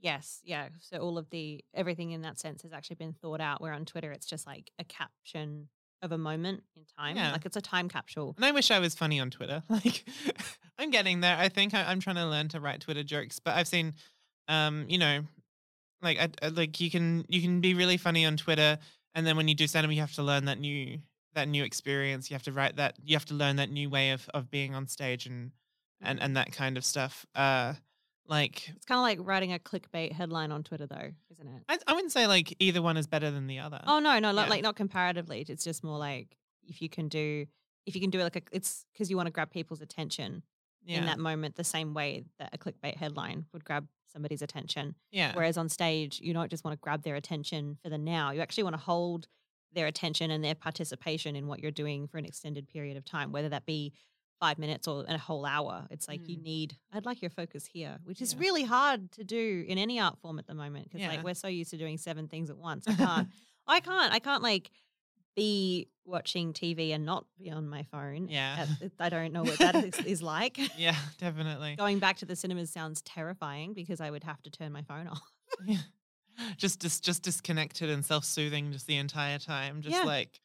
[0.00, 0.68] Yes, yeah.
[0.78, 3.60] So all of the everything in that sense has actually been thought out.
[3.60, 5.68] Where on Twitter, it's just like a caption
[6.02, 7.16] of a moment in time.
[7.16, 7.32] Yeah.
[7.32, 8.32] Like it's a time capsule.
[8.36, 10.04] and i wish i was funny on twitter like
[10.78, 13.56] i'm getting there i think I, i'm trying to learn to write twitter jokes but
[13.56, 13.94] i've seen
[14.46, 15.22] um you know
[16.00, 18.78] like I, I- like you can you can be really funny on twitter
[19.16, 21.00] and then when you do stand up you have to learn that new
[21.34, 24.10] that new experience you have to write that you have to learn that new way
[24.10, 25.52] of of being on stage and
[26.00, 27.74] and and that kind of stuff uh
[28.26, 31.62] like It's kind of like writing a clickbait headline on Twitter, though, isn't it?
[31.66, 34.32] I, I wouldn't say like either one is better than the other Oh no, no,
[34.32, 34.50] not Yeah.
[34.50, 35.44] like not comparatively.
[35.48, 37.46] It's just more like if you can do
[37.86, 40.42] if you can do it like a, it's because you want to grab people's attention
[40.84, 44.94] yeah in that moment the same way that a clickbait headline would grab somebody's attention.
[45.10, 48.30] yeah Whereas on stage, you don't just want to grab their attention for the now.
[48.32, 49.26] You actually want to hold
[49.72, 53.32] their attention and their participation in what you're doing for an extended period of time,
[53.32, 53.92] whether that be
[54.40, 55.86] five minutes or a whole hour.
[55.90, 56.42] It's like you Mm.
[56.42, 58.40] need, I'd like your focus here, which is Yeah.
[58.40, 61.08] really hard to do in any art form at the moment because Yeah.
[61.08, 62.86] like we're so used to doing seven things at once.
[62.86, 63.28] I can't,
[63.66, 64.70] I can't, I can't like
[65.36, 68.28] be watching TV and not be on my phone.
[68.28, 68.66] Yeah.
[68.80, 70.58] At- I don't know what that is, is like.
[70.78, 74.72] yeah definitely Going back to the cinemas sounds terrifying because I would have to turn
[74.72, 75.20] my phone off.
[75.66, 75.78] Yeah.
[76.56, 79.80] Just dis- just disconnected and self-soothing just the entire time.
[79.82, 80.04] Just Yeah.
[80.04, 80.40] like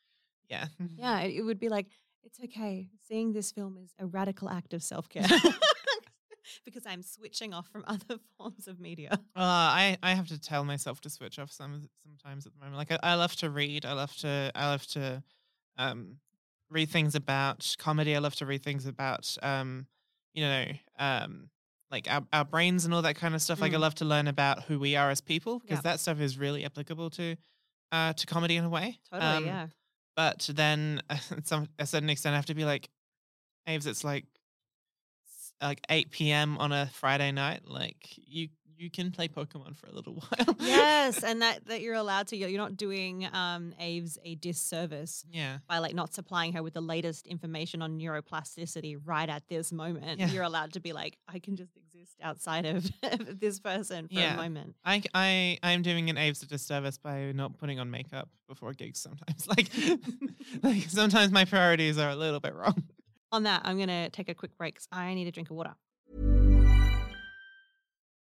[0.50, 0.66] yeah.
[0.98, 1.88] Yeah, it, would be like,
[2.24, 2.90] it's okay.
[3.08, 5.26] Seeing this film is a radical act of self care
[6.66, 9.10] because I'm switching off from other forms of media.
[9.12, 12.78] Uh, I I have to tell myself to switch off some sometimes at the moment.
[12.78, 13.86] Like I, I love to read.
[13.86, 15.24] I love to I love to
[15.78, 16.18] um
[16.70, 18.16] read things about comedy.
[18.16, 19.88] I love to read things about um
[20.34, 20.66] you know
[21.00, 21.50] um
[21.94, 23.62] like our, our brains and all that kind of stuff.
[23.62, 23.82] Like I Mm.
[23.82, 25.92] love to learn about who we are as people because Yeah.
[25.92, 27.38] that stuff is really applicable to
[27.92, 29.00] uh to comedy in a way.
[29.12, 29.68] Totally, Um, yeah.
[30.18, 32.90] But then at some a certain extent, I have to be like,
[33.68, 34.26] Aves, it's like,
[35.62, 36.58] like 8 p.m.
[36.58, 38.50] on a Friday night, like you
[38.84, 40.56] you can play Pokemon for a little while.
[40.60, 42.38] yes, and that that you're allowed to.
[42.38, 45.58] You're, you're not doing um, Aves a disservice yeah.
[45.67, 50.19] by like not supplying her with the latest information on neuroplasticity right at this moment.
[50.19, 50.28] Yeah.
[50.28, 52.89] You're allowed to be like, I can just exist outside of
[53.39, 54.34] this person for Yeah.
[54.34, 54.76] a moment.
[54.84, 59.00] I, I I'm doing an Aves a disservice by not putting on makeup before gigs
[59.00, 59.48] sometimes.
[59.48, 59.69] Like
[60.63, 62.84] like sometimes my priorities are a little bit wrong.
[63.32, 64.78] On that, I'm gonna take a quick break.
[64.91, 65.74] I need a drink of water.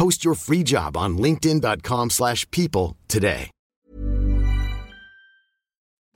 [0.00, 3.50] Post your free job on linkedin.com/people slash people today.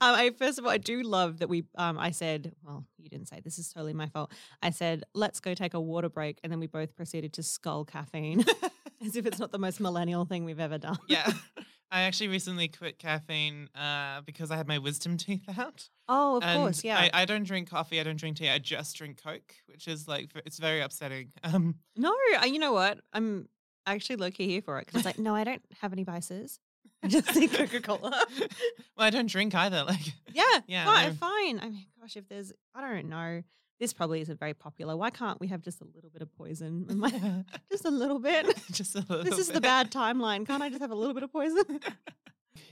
[0.00, 1.64] Um, I first of all, I do love that we.
[1.76, 4.32] Um, I said, well, you didn't say this is totally my fault.
[4.62, 7.84] I said, let's go take a water break, and then we both proceeded to skull
[7.84, 8.42] caffeine,
[9.04, 10.96] as if it's not the most millennial thing we've ever done.
[11.06, 11.30] Yeah.
[11.90, 15.88] I actually recently quit caffeine uh, because I had my wisdom teeth out.
[16.08, 16.98] Oh, of and course, yeah.
[16.98, 18.00] I, I don't drink coffee.
[18.00, 18.48] I don't drink tea.
[18.48, 21.32] I just drink Coke, which is like it's very upsetting.
[21.44, 22.98] Um, no, uh, you know what?
[23.12, 23.48] I'm
[23.86, 26.58] actually low key here for it because it's like, no, I don't have any vices.
[27.02, 28.10] I just think Coca Cola.
[28.10, 29.84] well, I don't drink either.
[29.84, 30.00] Like,
[30.32, 31.60] Yeah, Yeah, fine, fine.
[31.60, 33.42] I mean, gosh, if there's, I don't know.
[33.80, 34.96] This probably isn't very popular.
[34.96, 36.86] Why can't we have just a little bit of poison?
[36.96, 38.46] my- just a little bit.
[38.70, 39.24] just a little.
[39.24, 40.46] This is the bad timeline.
[40.46, 41.80] Can't I just have a little bit of poison?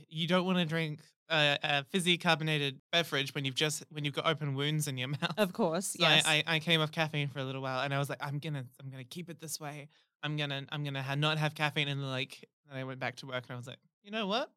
[0.09, 4.15] You don't want to drink a, a fizzy carbonated beverage when you've just when you've
[4.15, 5.35] got open wounds in your mouth.
[5.39, 6.25] of course, So yes.
[6.27, 8.39] I, I, I came off caffeine for a little while, and I was like, I'm
[8.39, 9.89] gonna I'm gonna keep it this way.
[10.23, 13.27] I'm gonna I'm gonna ha- not have caffeine, and like then I went back to
[13.27, 14.51] work, and I was like, you know what?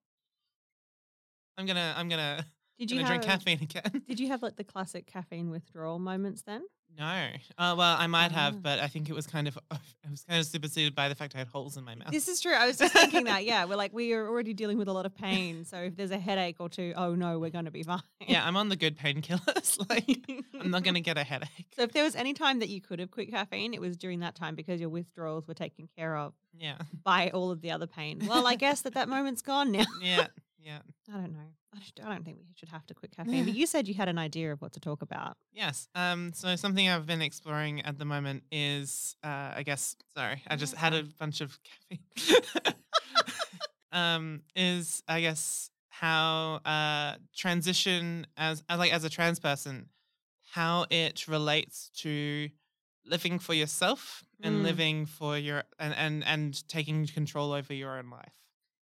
[1.57, 2.45] I'm gonna I'm gonna
[2.79, 4.03] did you gonna have, drink caffeine again.
[4.07, 6.63] Did you have like the classic caffeine withdrawal moments then?
[6.97, 7.27] No,
[7.57, 8.35] uh, well I might Ah.
[8.35, 11.15] have, but I think it was kind of it was kind of superseded by the
[11.15, 12.11] fact I had holes in my mouth.
[12.11, 12.53] This is true.
[12.53, 13.43] I was just thinking that.
[13.45, 15.65] Yeah, we're like we are already dealing with a lot of pain.
[15.65, 18.01] So if there's a headache or two, oh no, we're going to be fine.
[18.27, 19.77] yeah, I'm on the good painkillers.
[19.89, 20.19] like
[20.59, 21.49] I'm not gonna get a headache.
[21.75, 24.21] So if there was any time that you could have quit caffeine, it was during
[24.21, 27.87] that time because your withdrawals were taken care of Yeah, by all of the other
[27.87, 28.21] pain.
[28.27, 29.85] Well, I guess that that moment's gone now.
[30.01, 30.27] yeah,
[30.65, 30.79] yeah.
[31.13, 31.39] I don't know.
[31.73, 33.45] I don't, I don't think we should have to quit caffeine.
[33.45, 35.37] But you said you had an idea of what to talk about.
[35.53, 35.87] Yes.
[35.95, 36.31] Um.
[36.33, 39.95] So something I've been exploring at the moment is, uh, I guess.
[40.15, 42.73] Sorry, I just had a bunch of caffeine.
[43.91, 44.41] um.
[44.55, 49.89] Is I guess how uh transition as, as like as a trans person,
[50.51, 52.49] how it relates to
[53.05, 54.63] living for yourself and Mm.
[54.63, 58.35] living for your and and and taking control over your own life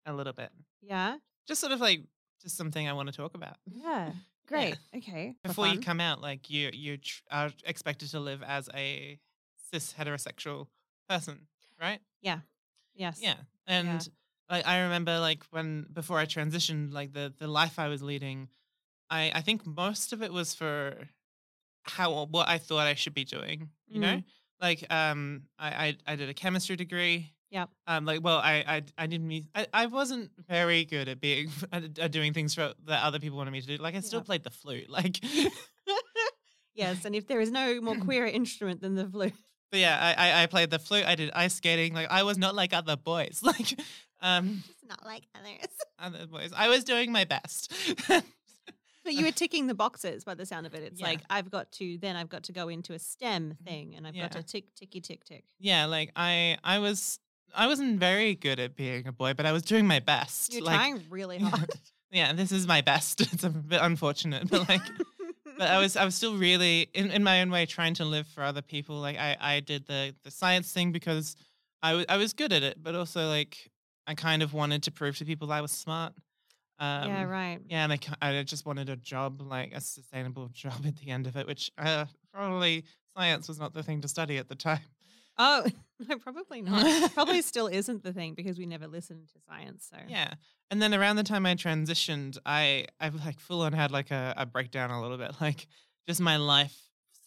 [0.06, 0.50] a little bit.
[0.82, 1.18] Yeah.
[1.48, 2.02] Just sort of like
[2.42, 3.58] just something I want to talk about.
[3.72, 4.12] Yeah.
[4.48, 4.76] Great.
[4.96, 5.36] Okay.
[5.44, 9.20] before you come out, like you you tr- are expected to live as a
[9.72, 10.68] cis heterosexual
[11.10, 11.48] person,
[11.80, 12.02] right?
[12.22, 12.40] Yeah.
[12.94, 13.20] Yes.
[13.22, 13.36] Yeah,
[13.68, 14.08] and
[14.50, 18.50] like I remember, like when before I transitioned, like the the life I was leading,
[19.10, 21.10] I I think most of it was for
[21.84, 23.70] how what I thought I should be doing.
[23.88, 24.24] You know, Mhm.
[24.62, 27.33] like um, I, I I did a chemistry degree.
[27.54, 27.70] Yep.
[27.88, 31.50] Um, like, well, I, I, I didn't mean, I, I wasn't very good at being,
[31.72, 33.78] at, at doing things for, that other people wanted me to do.
[33.78, 34.90] Like, I still played the flute.
[34.90, 35.20] Like,
[36.74, 37.06] yes.
[37.06, 39.34] And if there is no more queer instrument than the flute,
[39.72, 41.06] But yeah, I, I I played the flute.
[41.06, 41.94] I did ice skating.
[41.94, 43.40] Like I was not like other boys.
[43.44, 43.80] Like
[44.22, 45.68] um it's not like others.
[46.00, 46.52] other boys.
[46.56, 47.72] I was doing my best.
[49.06, 50.82] But you were ticking the boxes by the sound of it.
[50.84, 51.08] It's Yeah.
[51.08, 54.16] like I've got to then I've got to go into a STEM thing and I've
[54.16, 55.44] got to tick ticky tick tick.
[55.60, 57.20] yeah, like I I was
[57.54, 60.54] I wasn't very good at being a boy, but I was doing my best.
[60.54, 61.70] You're like, trying really hard.
[62.12, 63.22] yeah, this is my best.
[63.34, 64.82] It's a bit unfortunate, but like
[65.58, 68.28] but I was I was still really in, in my own way trying to live
[68.28, 68.98] for other people.
[68.98, 71.36] Like I, I did the the science thing because
[71.82, 73.70] I wa- I was good at it, but also like
[74.08, 76.14] I kind of wanted to prove to people I was smart.
[76.80, 77.60] Um, yeah, right.
[77.70, 81.28] Yeah, and I, I just wanted a job, like a sustainable job at the end
[81.28, 82.84] of it, which uh, probably
[83.16, 84.80] science was not the thing to study at the time.
[85.38, 85.66] Oh,
[86.08, 87.14] no, probably not.
[87.14, 89.88] probably still isn't the thing because we never listened to science.
[89.92, 90.34] So Yeah.
[90.72, 94.34] And then around the time I transitioned, I I've like full on had like a,
[94.38, 95.32] a breakdown a little bit.
[95.42, 95.68] Like
[96.08, 96.78] just my life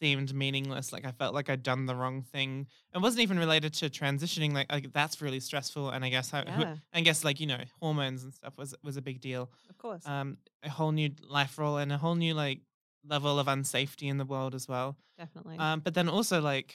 [0.01, 0.93] seemed meaningless.
[0.93, 2.67] Like I felt like I'd done the wrong thing.
[2.95, 4.53] It wasn't even related to transitioning.
[4.53, 5.91] Like, like that's really stressful.
[5.91, 6.77] And I guess I, Yeah.
[6.93, 9.51] I guess like you know hormones and stuff was was a big deal.
[9.71, 10.07] of course.
[10.07, 12.61] Um, a whole new life role and a whole new like
[13.09, 14.97] level of unsafety in the world as well.
[15.17, 15.57] Definitely.
[15.59, 16.75] Um, but then also like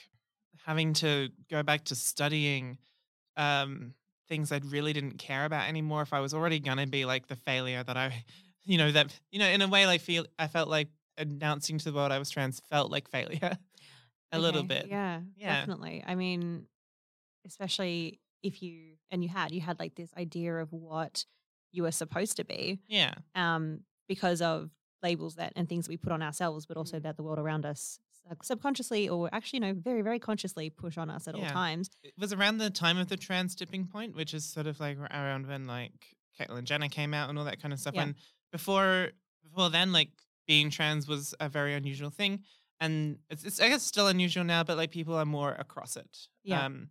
[0.64, 2.78] having to go back to studying
[3.36, 3.94] um,
[4.28, 6.02] things I really didn't care about anymore.
[6.02, 8.24] If I was already gonna be like the failure that I,
[8.64, 11.84] you know, that you know, in a way, like feel I felt like announcing to
[11.84, 13.56] the world I was trans felt like failure
[14.32, 14.86] a little bit.
[14.88, 15.60] Yeah, Yeah.
[15.60, 16.02] definitely.
[16.06, 16.66] I mean,
[17.46, 21.24] especially if you and you had you had like this idea of what
[21.72, 23.14] you were supposed to be, Yeah.
[23.34, 24.70] um, because of
[25.02, 26.80] labels that and things we put on ourselves, but Mm.
[26.80, 27.98] also that the world around us
[28.42, 31.90] subconsciously or actually, no, very, very consciously push on us at all times.
[32.02, 34.98] It was around the time of the trans tipping point, which is sort of like
[34.98, 35.92] around when like
[36.38, 37.94] Caitlyn Jenner came out and all that kind of stuff.
[37.94, 38.02] Yeah.
[38.02, 38.14] And
[38.50, 39.10] before
[39.42, 40.10] before then, like
[40.46, 42.40] being trans was a very unusual thing.
[42.80, 46.28] And it's, it's I guess still unusual now, but like people are more across it.
[46.42, 46.64] Yeah.
[46.64, 46.90] Um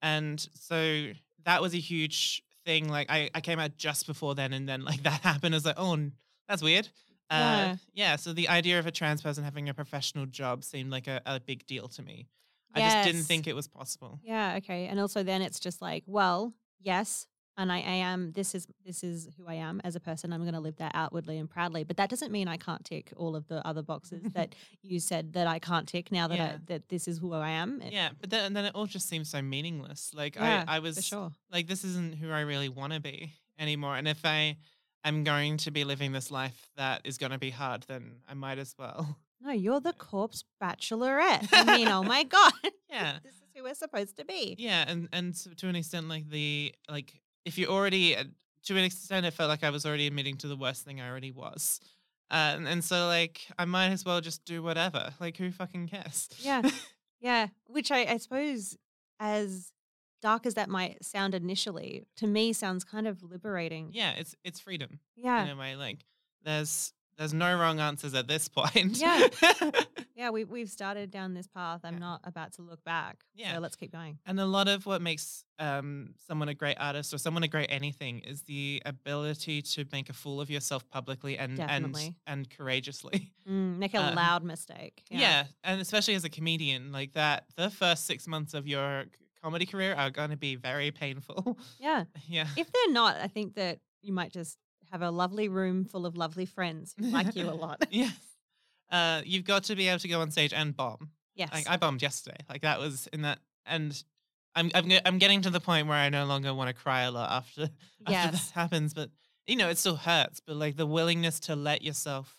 [0.00, 1.12] and so
[1.44, 2.88] that was a huge thing.
[2.88, 5.54] Like I, I came out just before then and then like that happened.
[5.54, 6.10] I was like, oh
[6.48, 6.88] that's weird.
[7.32, 7.76] Uh, Yeah.
[7.94, 8.16] yeah.
[8.16, 11.40] So the idea of a trans person having a professional job seemed like a, a
[11.40, 12.28] big deal to me.
[12.74, 14.18] I just didn't think it was possible.
[14.22, 14.86] Yeah, okay.
[14.86, 17.26] And also then it's just like, well, yes,
[17.58, 20.32] and I, I am this is this is who I am as a person.
[20.32, 21.84] I'm gonna live that outwardly and proudly.
[21.84, 25.34] But that doesn't mean I can't tick all of the other boxes that you said
[25.34, 27.82] that I can't tick now that I, that this is who I am.
[27.82, 30.12] It- Yeah, but then and then it all just seems so meaningless.
[30.14, 31.30] Like Yeah, I, I was sure.
[31.50, 33.96] like, this isn't who I really want to be anymore.
[33.98, 34.56] And if I
[35.04, 38.34] am going to be living this life that is going to be hard, then I
[38.34, 39.18] might as well.
[39.44, 41.48] No, you're the corpse bachelorette.
[41.50, 42.52] I mean, oh my God.
[42.88, 43.18] Yeah.
[43.24, 44.54] this is who we're supposed to be.
[44.56, 47.12] Yeah, and and so to an extent, like the like
[47.44, 48.22] if you already uh,
[48.66, 51.10] to an extent, it felt like I was already admitting to the worst thing I
[51.10, 51.80] already was.
[52.30, 55.12] Uh, and, and so like I might as well just do whatever.
[55.18, 56.28] Like who fucking cares?
[56.38, 56.62] Yeah.
[57.20, 57.48] Yeah.
[57.66, 58.76] Which I, I suppose
[59.18, 59.72] as
[60.22, 63.90] dark as that might sound initially, to me sounds kind of liberating.
[63.92, 65.00] yeah, it's it's freedom.
[65.16, 65.44] Yeah.
[65.44, 65.76] in a way.
[65.76, 65.98] Like
[66.44, 68.96] there's there's no wrong answers at this point.
[68.98, 69.28] Yeah.
[70.14, 71.80] Yeah, we we've started down this path.
[71.84, 71.98] I'm Yeah.
[72.00, 73.24] not about to look back.
[73.34, 73.54] Yeah.
[73.54, 74.18] So let's keep going.
[74.26, 77.68] and a lot of what makes um, someone a great artist or someone a great
[77.72, 82.14] anything is the ability to make a fool of yourself publicly and Definitely.
[82.26, 83.32] and and courageously.
[83.48, 85.02] Mm, make a Uh, loud mistake.
[85.10, 85.46] Yeah.
[85.64, 89.06] and especially as a comedian, like that, the first six months of your
[89.42, 91.58] comedy career are going to be very painful.
[91.78, 92.04] Yeah.
[92.28, 92.46] yeah.
[92.56, 94.56] If they're not, I think that you might just
[94.90, 97.84] have a lovely room full of lovely friends who like you a lot.
[97.90, 98.14] yes.
[98.90, 101.10] Uh, you've got to be able to go on stage and bomb.
[101.34, 101.50] Yes.
[101.52, 102.36] Like I bombed yesterday.
[102.48, 104.02] Like that was in that, and
[104.54, 107.10] I'm I'm I'm getting to the point where I no longer want to cry a
[107.10, 107.62] lot after
[108.06, 108.50] after Yes.
[108.50, 108.92] that happens.
[108.92, 109.08] But
[109.46, 110.40] you know, it still hurts.
[110.46, 112.36] But like the willingness to let yourself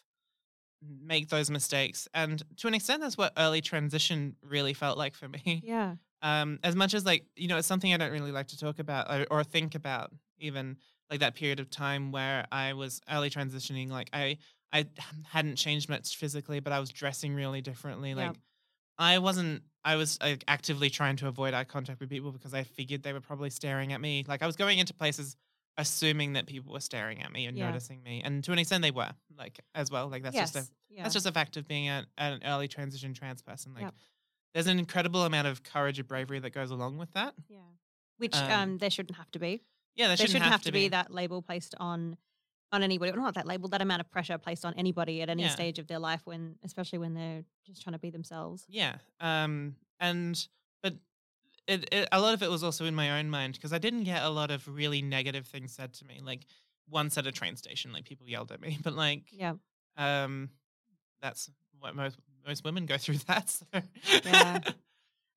[1.04, 5.28] make those mistakes, and to an extent, that's what early transition really felt like for
[5.28, 5.62] me.
[5.66, 5.96] yeah.
[6.24, 8.80] Um, as much as like you know, it's something I don't really like to talk
[8.80, 10.12] about or, or think about.
[10.40, 10.78] Even
[11.10, 14.38] like that period of time where I was early transitioning, like I
[14.72, 14.88] I
[15.30, 18.10] hadn't changed much physically, but I was dressing really differently.
[18.10, 18.28] Yeah.
[18.28, 18.36] Like
[18.98, 19.64] I wasn't.
[19.86, 23.12] I was like, actively trying to avoid eye contact with people because I figured they
[23.12, 24.24] were probably staring at me.
[24.28, 25.36] Like I was going into places
[25.78, 27.68] assuming that people were staring at me and Yeah.
[27.68, 29.12] noticing me, and to an extent they were.
[29.38, 30.08] Like as well.
[30.08, 30.54] Like that's yes.
[30.54, 31.04] just a yeah.
[31.04, 33.74] that's just a fact of being a, an early transition trans person.
[33.74, 33.96] Like Yep.
[34.54, 37.34] There's an incredible amount of courage and bravery that goes along with that.
[37.48, 37.58] yeah.
[38.18, 39.62] Which um, um, there shouldn't have to be.
[39.96, 40.88] Yeah, there there shouldn't, have, to be.
[40.90, 42.18] that label placed on
[42.72, 45.50] on anybody not that label that amount of pressure placed on anybody at any Yeah.
[45.50, 48.96] stage of their life when especially when they're just trying to be themselves Yeah.
[49.20, 49.76] Um.
[50.00, 50.48] And
[50.82, 50.96] but
[51.68, 54.04] it, it a lot of it was also in my own mind because I didn't
[54.04, 56.20] get a lot of really negative things said to me.
[56.24, 56.46] Like
[56.90, 58.78] once at a train station, like people yelled at me.
[58.84, 59.54] But like, yeah
[59.98, 60.50] um,
[61.22, 63.18] that's what most most women go through.
[63.28, 63.50] That.
[63.50, 63.66] So.
[64.26, 64.60] Yeah.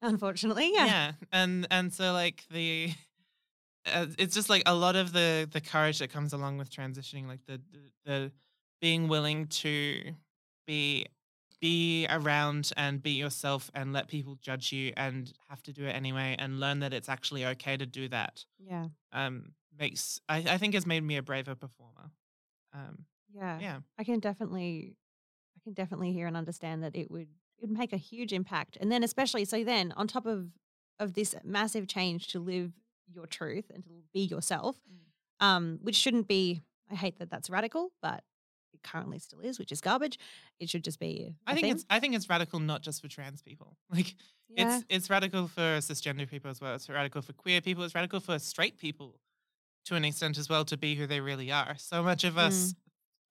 [0.03, 2.91] unfortunately yeah yeah and and so like the
[3.87, 7.27] uh, it's just like a lot of the the courage that comes along with transitioning
[7.27, 8.33] like the the, the
[8.81, 10.01] being willing to
[10.67, 11.07] be
[11.61, 15.93] be around and be yourself and let people judge you and have to do it
[15.93, 20.59] anyway and learn that it's actually okay to do that yeah um makes i, I
[20.59, 22.11] think has made me a braver performer
[22.75, 24.97] um yeah yeah i can definitely
[25.67, 27.27] can definitely hear and understand that it would
[27.59, 30.47] it would make a huge impact and then especially so then on top of
[31.01, 32.73] of this massive change to live
[33.13, 34.77] your truth and to be yourself
[35.41, 38.23] um which shouldn't be i hate that that's radical but
[38.73, 40.21] it currently still is which is garbage
[40.61, 41.73] it should just be I think thing.
[41.73, 43.77] it's I think it's radical not just for trans people.
[43.91, 44.15] Like
[44.49, 44.77] Yeah.
[44.77, 46.75] It's it's radical for cisgender people as well.
[46.77, 47.85] It's radical for queer people.
[47.85, 49.19] It's radical for straight people
[49.87, 51.75] to an extent as well to be who they really are.
[51.79, 52.75] So much of us,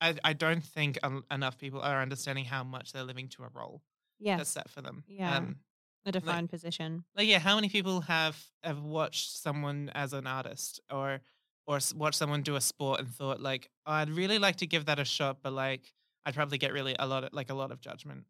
[0.01, 3.49] I, I don't think en- enough people are understanding how much they're living to a
[3.53, 3.81] role
[4.19, 4.39] yes.
[4.39, 5.03] that's set for them.
[5.07, 5.37] Yeah.
[5.37, 5.57] Um,
[6.05, 7.03] a defined position.
[7.15, 11.19] like yeah, how many people have have watched someone as an artist or
[11.65, 14.85] or watched someone do a sport and thought like oh, I'd really like to give
[14.85, 15.93] that a shot, but like
[16.23, 18.25] I'd probably get really a lot of like a lot of judgment.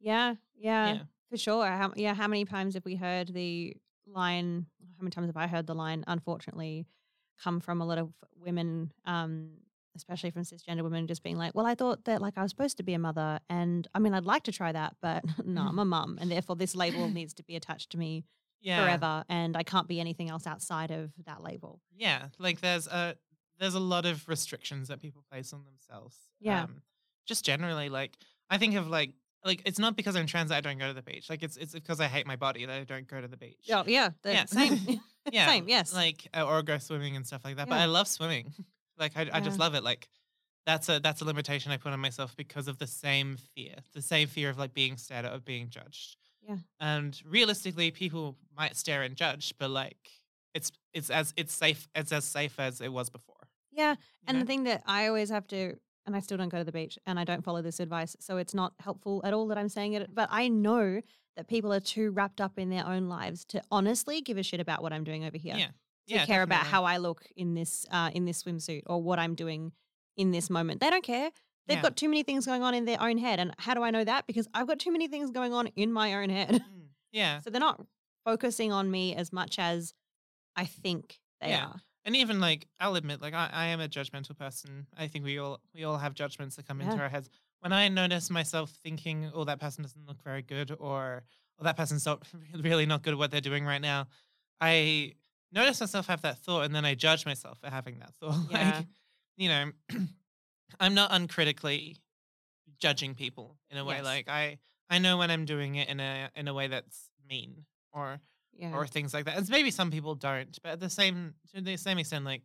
[0.00, 1.02] Yeah, yeah, Yeah.
[1.30, 1.64] for sure.
[1.64, 4.66] How, yeah, how many times have we heard the line?
[4.98, 6.02] How many times have I heard the line?
[6.08, 6.86] Unfortunately,
[7.40, 9.50] come from a lot of women, um,
[9.96, 12.76] especially from cisgender women, just being like, "Well, I thought that like I was supposed
[12.78, 15.78] to be a mother, and I mean, I'd like to try that, but no, I'm
[15.78, 18.24] a mum, and therefore this label needs to be attached to me
[18.60, 18.82] Yeah.
[18.84, 23.16] forever, and I can't be anything else outside of that label." Yeah, like there's a
[23.58, 26.16] there's a lot of restrictions that people place on themselves.
[26.40, 26.64] Yeah.
[26.64, 26.82] Um,
[27.26, 28.16] just generally, like
[28.50, 29.12] I think of like
[29.44, 31.28] like it's not because I'm trans that I don't go to the beach.
[31.30, 33.68] Like it's it's because I hate my body that I don't go to the beach.
[33.72, 34.44] Oh, yeah, Yeah.
[34.46, 35.00] same,
[35.32, 35.92] yeah, same, yes.
[35.94, 37.68] Like uh, or go swimming and stuff like that.
[37.68, 38.52] But I love swimming.
[39.02, 39.84] Like I I just love it.
[39.84, 40.08] Like
[40.64, 44.02] that's a that's a limitation I put on myself because of the same fear, the
[44.02, 46.16] same fear of like being stared at, of being judged.
[46.48, 46.56] Yeah.
[46.80, 49.98] And realistically, people might stare and judge, but like
[50.54, 53.36] it's it's as it's safe it's as safe as it was before.
[53.72, 53.96] yeah.
[54.26, 54.42] And know?
[54.42, 55.76] the thing that I always have to,
[56.06, 58.16] and I still don't go to the beach and I don't follow this advice.
[58.20, 60.14] So it's not helpful at all that I'm saying it.
[60.14, 61.00] But I know
[61.36, 64.60] that people are too wrapped up in their own lives to honestly give a shit
[64.60, 65.56] about what I'm doing over here.
[65.56, 65.68] Yeah.
[66.08, 69.18] To Yeah, care about how I look in this uh, in this swimsuit or what
[69.18, 69.72] I'm doing
[70.16, 70.80] in this moment.
[70.80, 71.30] They don't care.
[71.68, 71.82] They've Yeah.
[71.82, 73.38] got too many things going on in their own head.
[73.40, 74.26] And how do I know that?
[74.26, 76.50] Because I've got too many things going on in my own head.
[76.70, 77.40] Mm, Yeah.
[77.40, 77.86] so they're not
[78.24, 79.94] focusing on me as much as
[80.56, 81.66] I think they Yeah.
[81.66, 81.82] are.
[82.04, 84.88] And even like I'll admit, like I, I am a judgmental person.
[84.96, 87.28] I think we all we all have judgments that come into our heads.
[87.60, 91.22] When I notice myself thinking, "Oh, that person doesn't look very good," or
[91.60, 92.26] "Oh, that person's not
[92.56, 94.08] really not good at what they're doing right now,"
[94.60, 95.14] I
[95.52, 98.38] notice myself have that thought, and then I judge myself for having that thought.
[98.50, 98.76] Yeah.
[98.78, 98.86] like,
[99.36, 99.70] you know,
[100.80, 101.96] I'm not uncritically
[102.78, 103.96] judging people in a way.
[103.96, 104.04] Yes.
[104.04, 104.58] Like I
[104.90, 108.20] I know when I'm doing it in a in a way that's mean or
[108.52, 108.72] Yeah.
[108.74, 109.36] or things like that.
[109.38, 112.42] And maybe some people don't, but at the same to the same extent, like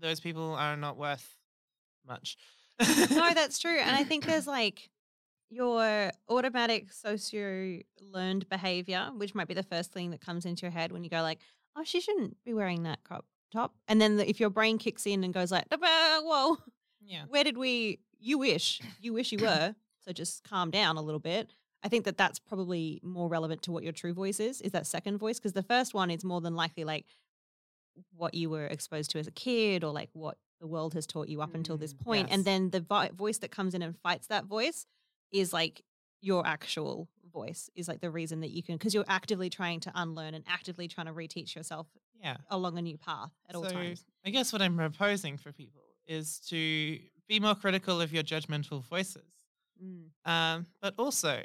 [0.00, 1.36] those people are not worth
[2.06, 2.36] much.
[2.80, 2.86] no,
[3.34, 3.78] that's true.
[3.78, 4.90] And I think there's like
[5.50, 10.70] your automatic socio learned behavior, which might be the first thing that comes into your
[10.72, 11.38] head when you go like,
[11.76, 15.06] "Oh, she shouldn't be wearing that crop top." And then the, if your brain kicks
[15.06, 16.58] in and goes like, "Da-ba, "Whoa,
[17.00, 18.00] yeah, where did we?
[18.18, 21.54] You wish, you wish you were." so just calm down a little bit.
[21.84, 24.60] I think that that's probably more relevant to what your true voice is.
[24.60, 25.38] Is that second voice?
[25.38, 27.06] Because the first one is more than likely like
[28.16, 31.28] what you were exposed to as a kid or like what the world has taught
[31.28, 32.28] you up until this Mm, point.
[32.30, 34.86] And then the vi- voice that comes in and fights that voice
[35.32, 35.82] is like
[36.22, 39.92] your actual voice, is like the reason that you can, because you're actively trying to
[39.94, 41.86] unlearn and actively trying to reteach yourself
[42.22, 42.36] yeah.
[42.50, 44.04] along a new path at all so times.
[44.24, 46.98] I guess what I'm proposing for people is to
[47.28, 49.22] be more critical of your judgmental voices.
[49.82, 50.30] Mm.
[50.30, 51.42] Um, but also,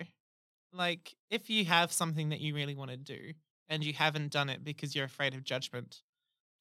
[0.74, 3.34] like, if you have something that you really want to do
[3.70, 6.02] and you haven't done it because you're afraid of judgment,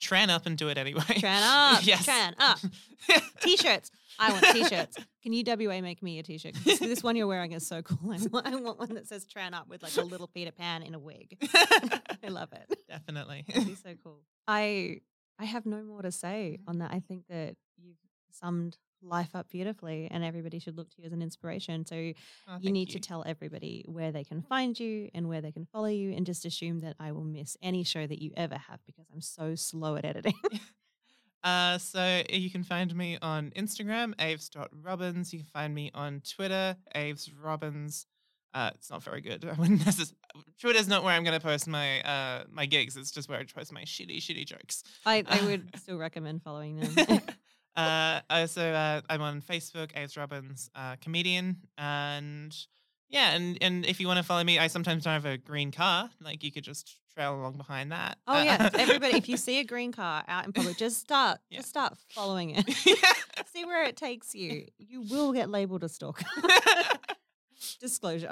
[0.00, 1.00] tran up and do it anyway.
[1.02, 1.42] Tran
[1.76, 2.06] up, yes.
[2.06, 2.58] tran up.
[3.40, 3.90] T-shirts.
[4.18, 4.96] I want T-shirts.
[5.22, 6.54] Can you WA make me a t-shirt?
[6.64, 7.98] This, this one you're wearing is so cool.
[8.12, 10.82] I want, I want one that says "Tran Up" with like a little Peter Pan
[10.84, 11.36] in a wig.
[11.52, 12.78] I love it.
[12.88, 13.44] Definitely.
[13.48, 14.20] That'd be so cool.
[14.46, 15.00] I
[15.38, 16.92] I have no more to say on that.
[16.92, 17.96] I think that you've
[18.30, 21.86] summed life up beautifully, and everybody should look to you as an inspiration.
[21.86, 22.12] So
[22.48, 25.66] Oh, you need to tell everybody where they can find you and where they can
[25.72, 28.80] follow you, and just assume that I will miss any show that you ever have
[28.86, 30.34] because I'm so slow at editing.
[31.44, 35.32] Uh, so you can find me on Instagram, aves.robins.
[35.32, 38.06] You can find me on Twitter, avesrobins.
[38.52, 39.44] Uh, it's not very good.
[39.48, 40.12] I wouldn't necess-
[40.60, 42.96] Twitter's not where I'm going to post my uh, my gigs.
[42.96, 44.82] It's just where I post my shitty, shitty jokes.
[45.04, 47.20] I, I would still recommend following them.
[47.76, 52.56] Uh, also, uh, I'm on Facebook, Aves Robins, uh, comedian, and
[53.08, 55.70] yeah, and and if you want to follow me, I sometimes don't have a green
[55.72, 56.08] car.
[56.20, 58.18] Like you could just trail along behind that.
[58.26, 59.16] Oh Uh, yeah, everybody!
[59.16, 61.58] If you see a green car out in public, just start, Yeah.
[61.58, 62.64] just start following it.
[63.52, 64.66] see where it takes you.
[64.78, 66.24] You will get labeled a stalker.
[67.80, 68.30] Disclosure.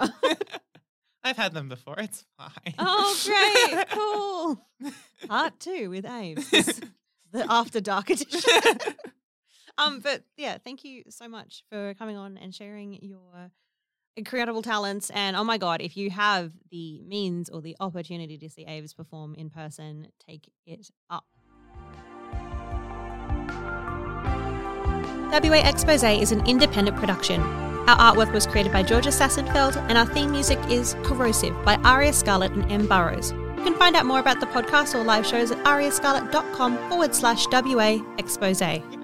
[1.22, 1.97] I've had them before.
[1.99, 2.74] It's fine.
[2.78, 4.92] Oh, great, cool.
[5.28, 6.05] Part two with
[6.53, 6.80] is
[7.32, 8.51] the after dark edition.
[9.78, 13.50] Um, but yeah, thank you so much for coming on and sharing your
[14.16, 15.10] incredible talents.
[15.10, 18.94] And oh my god, if you have the means or the opportunity to see Aves
[18.94, 21.24] perform in person, take it up.
[25.42, 27.40] WA Expose is an independent production.
[27.86, 32.12] Our artwork was created by Georgia Sassenfeld, and our theme music is Corrosive by Aria
[32.12, 32.86] Scarlett and M.
[32.86, 33.32] Burrows.
[33.32, 37.46] You can find out more about the podcast or live shows at ariascarlett.com forward slash
[37.48, 39.03] WA expose.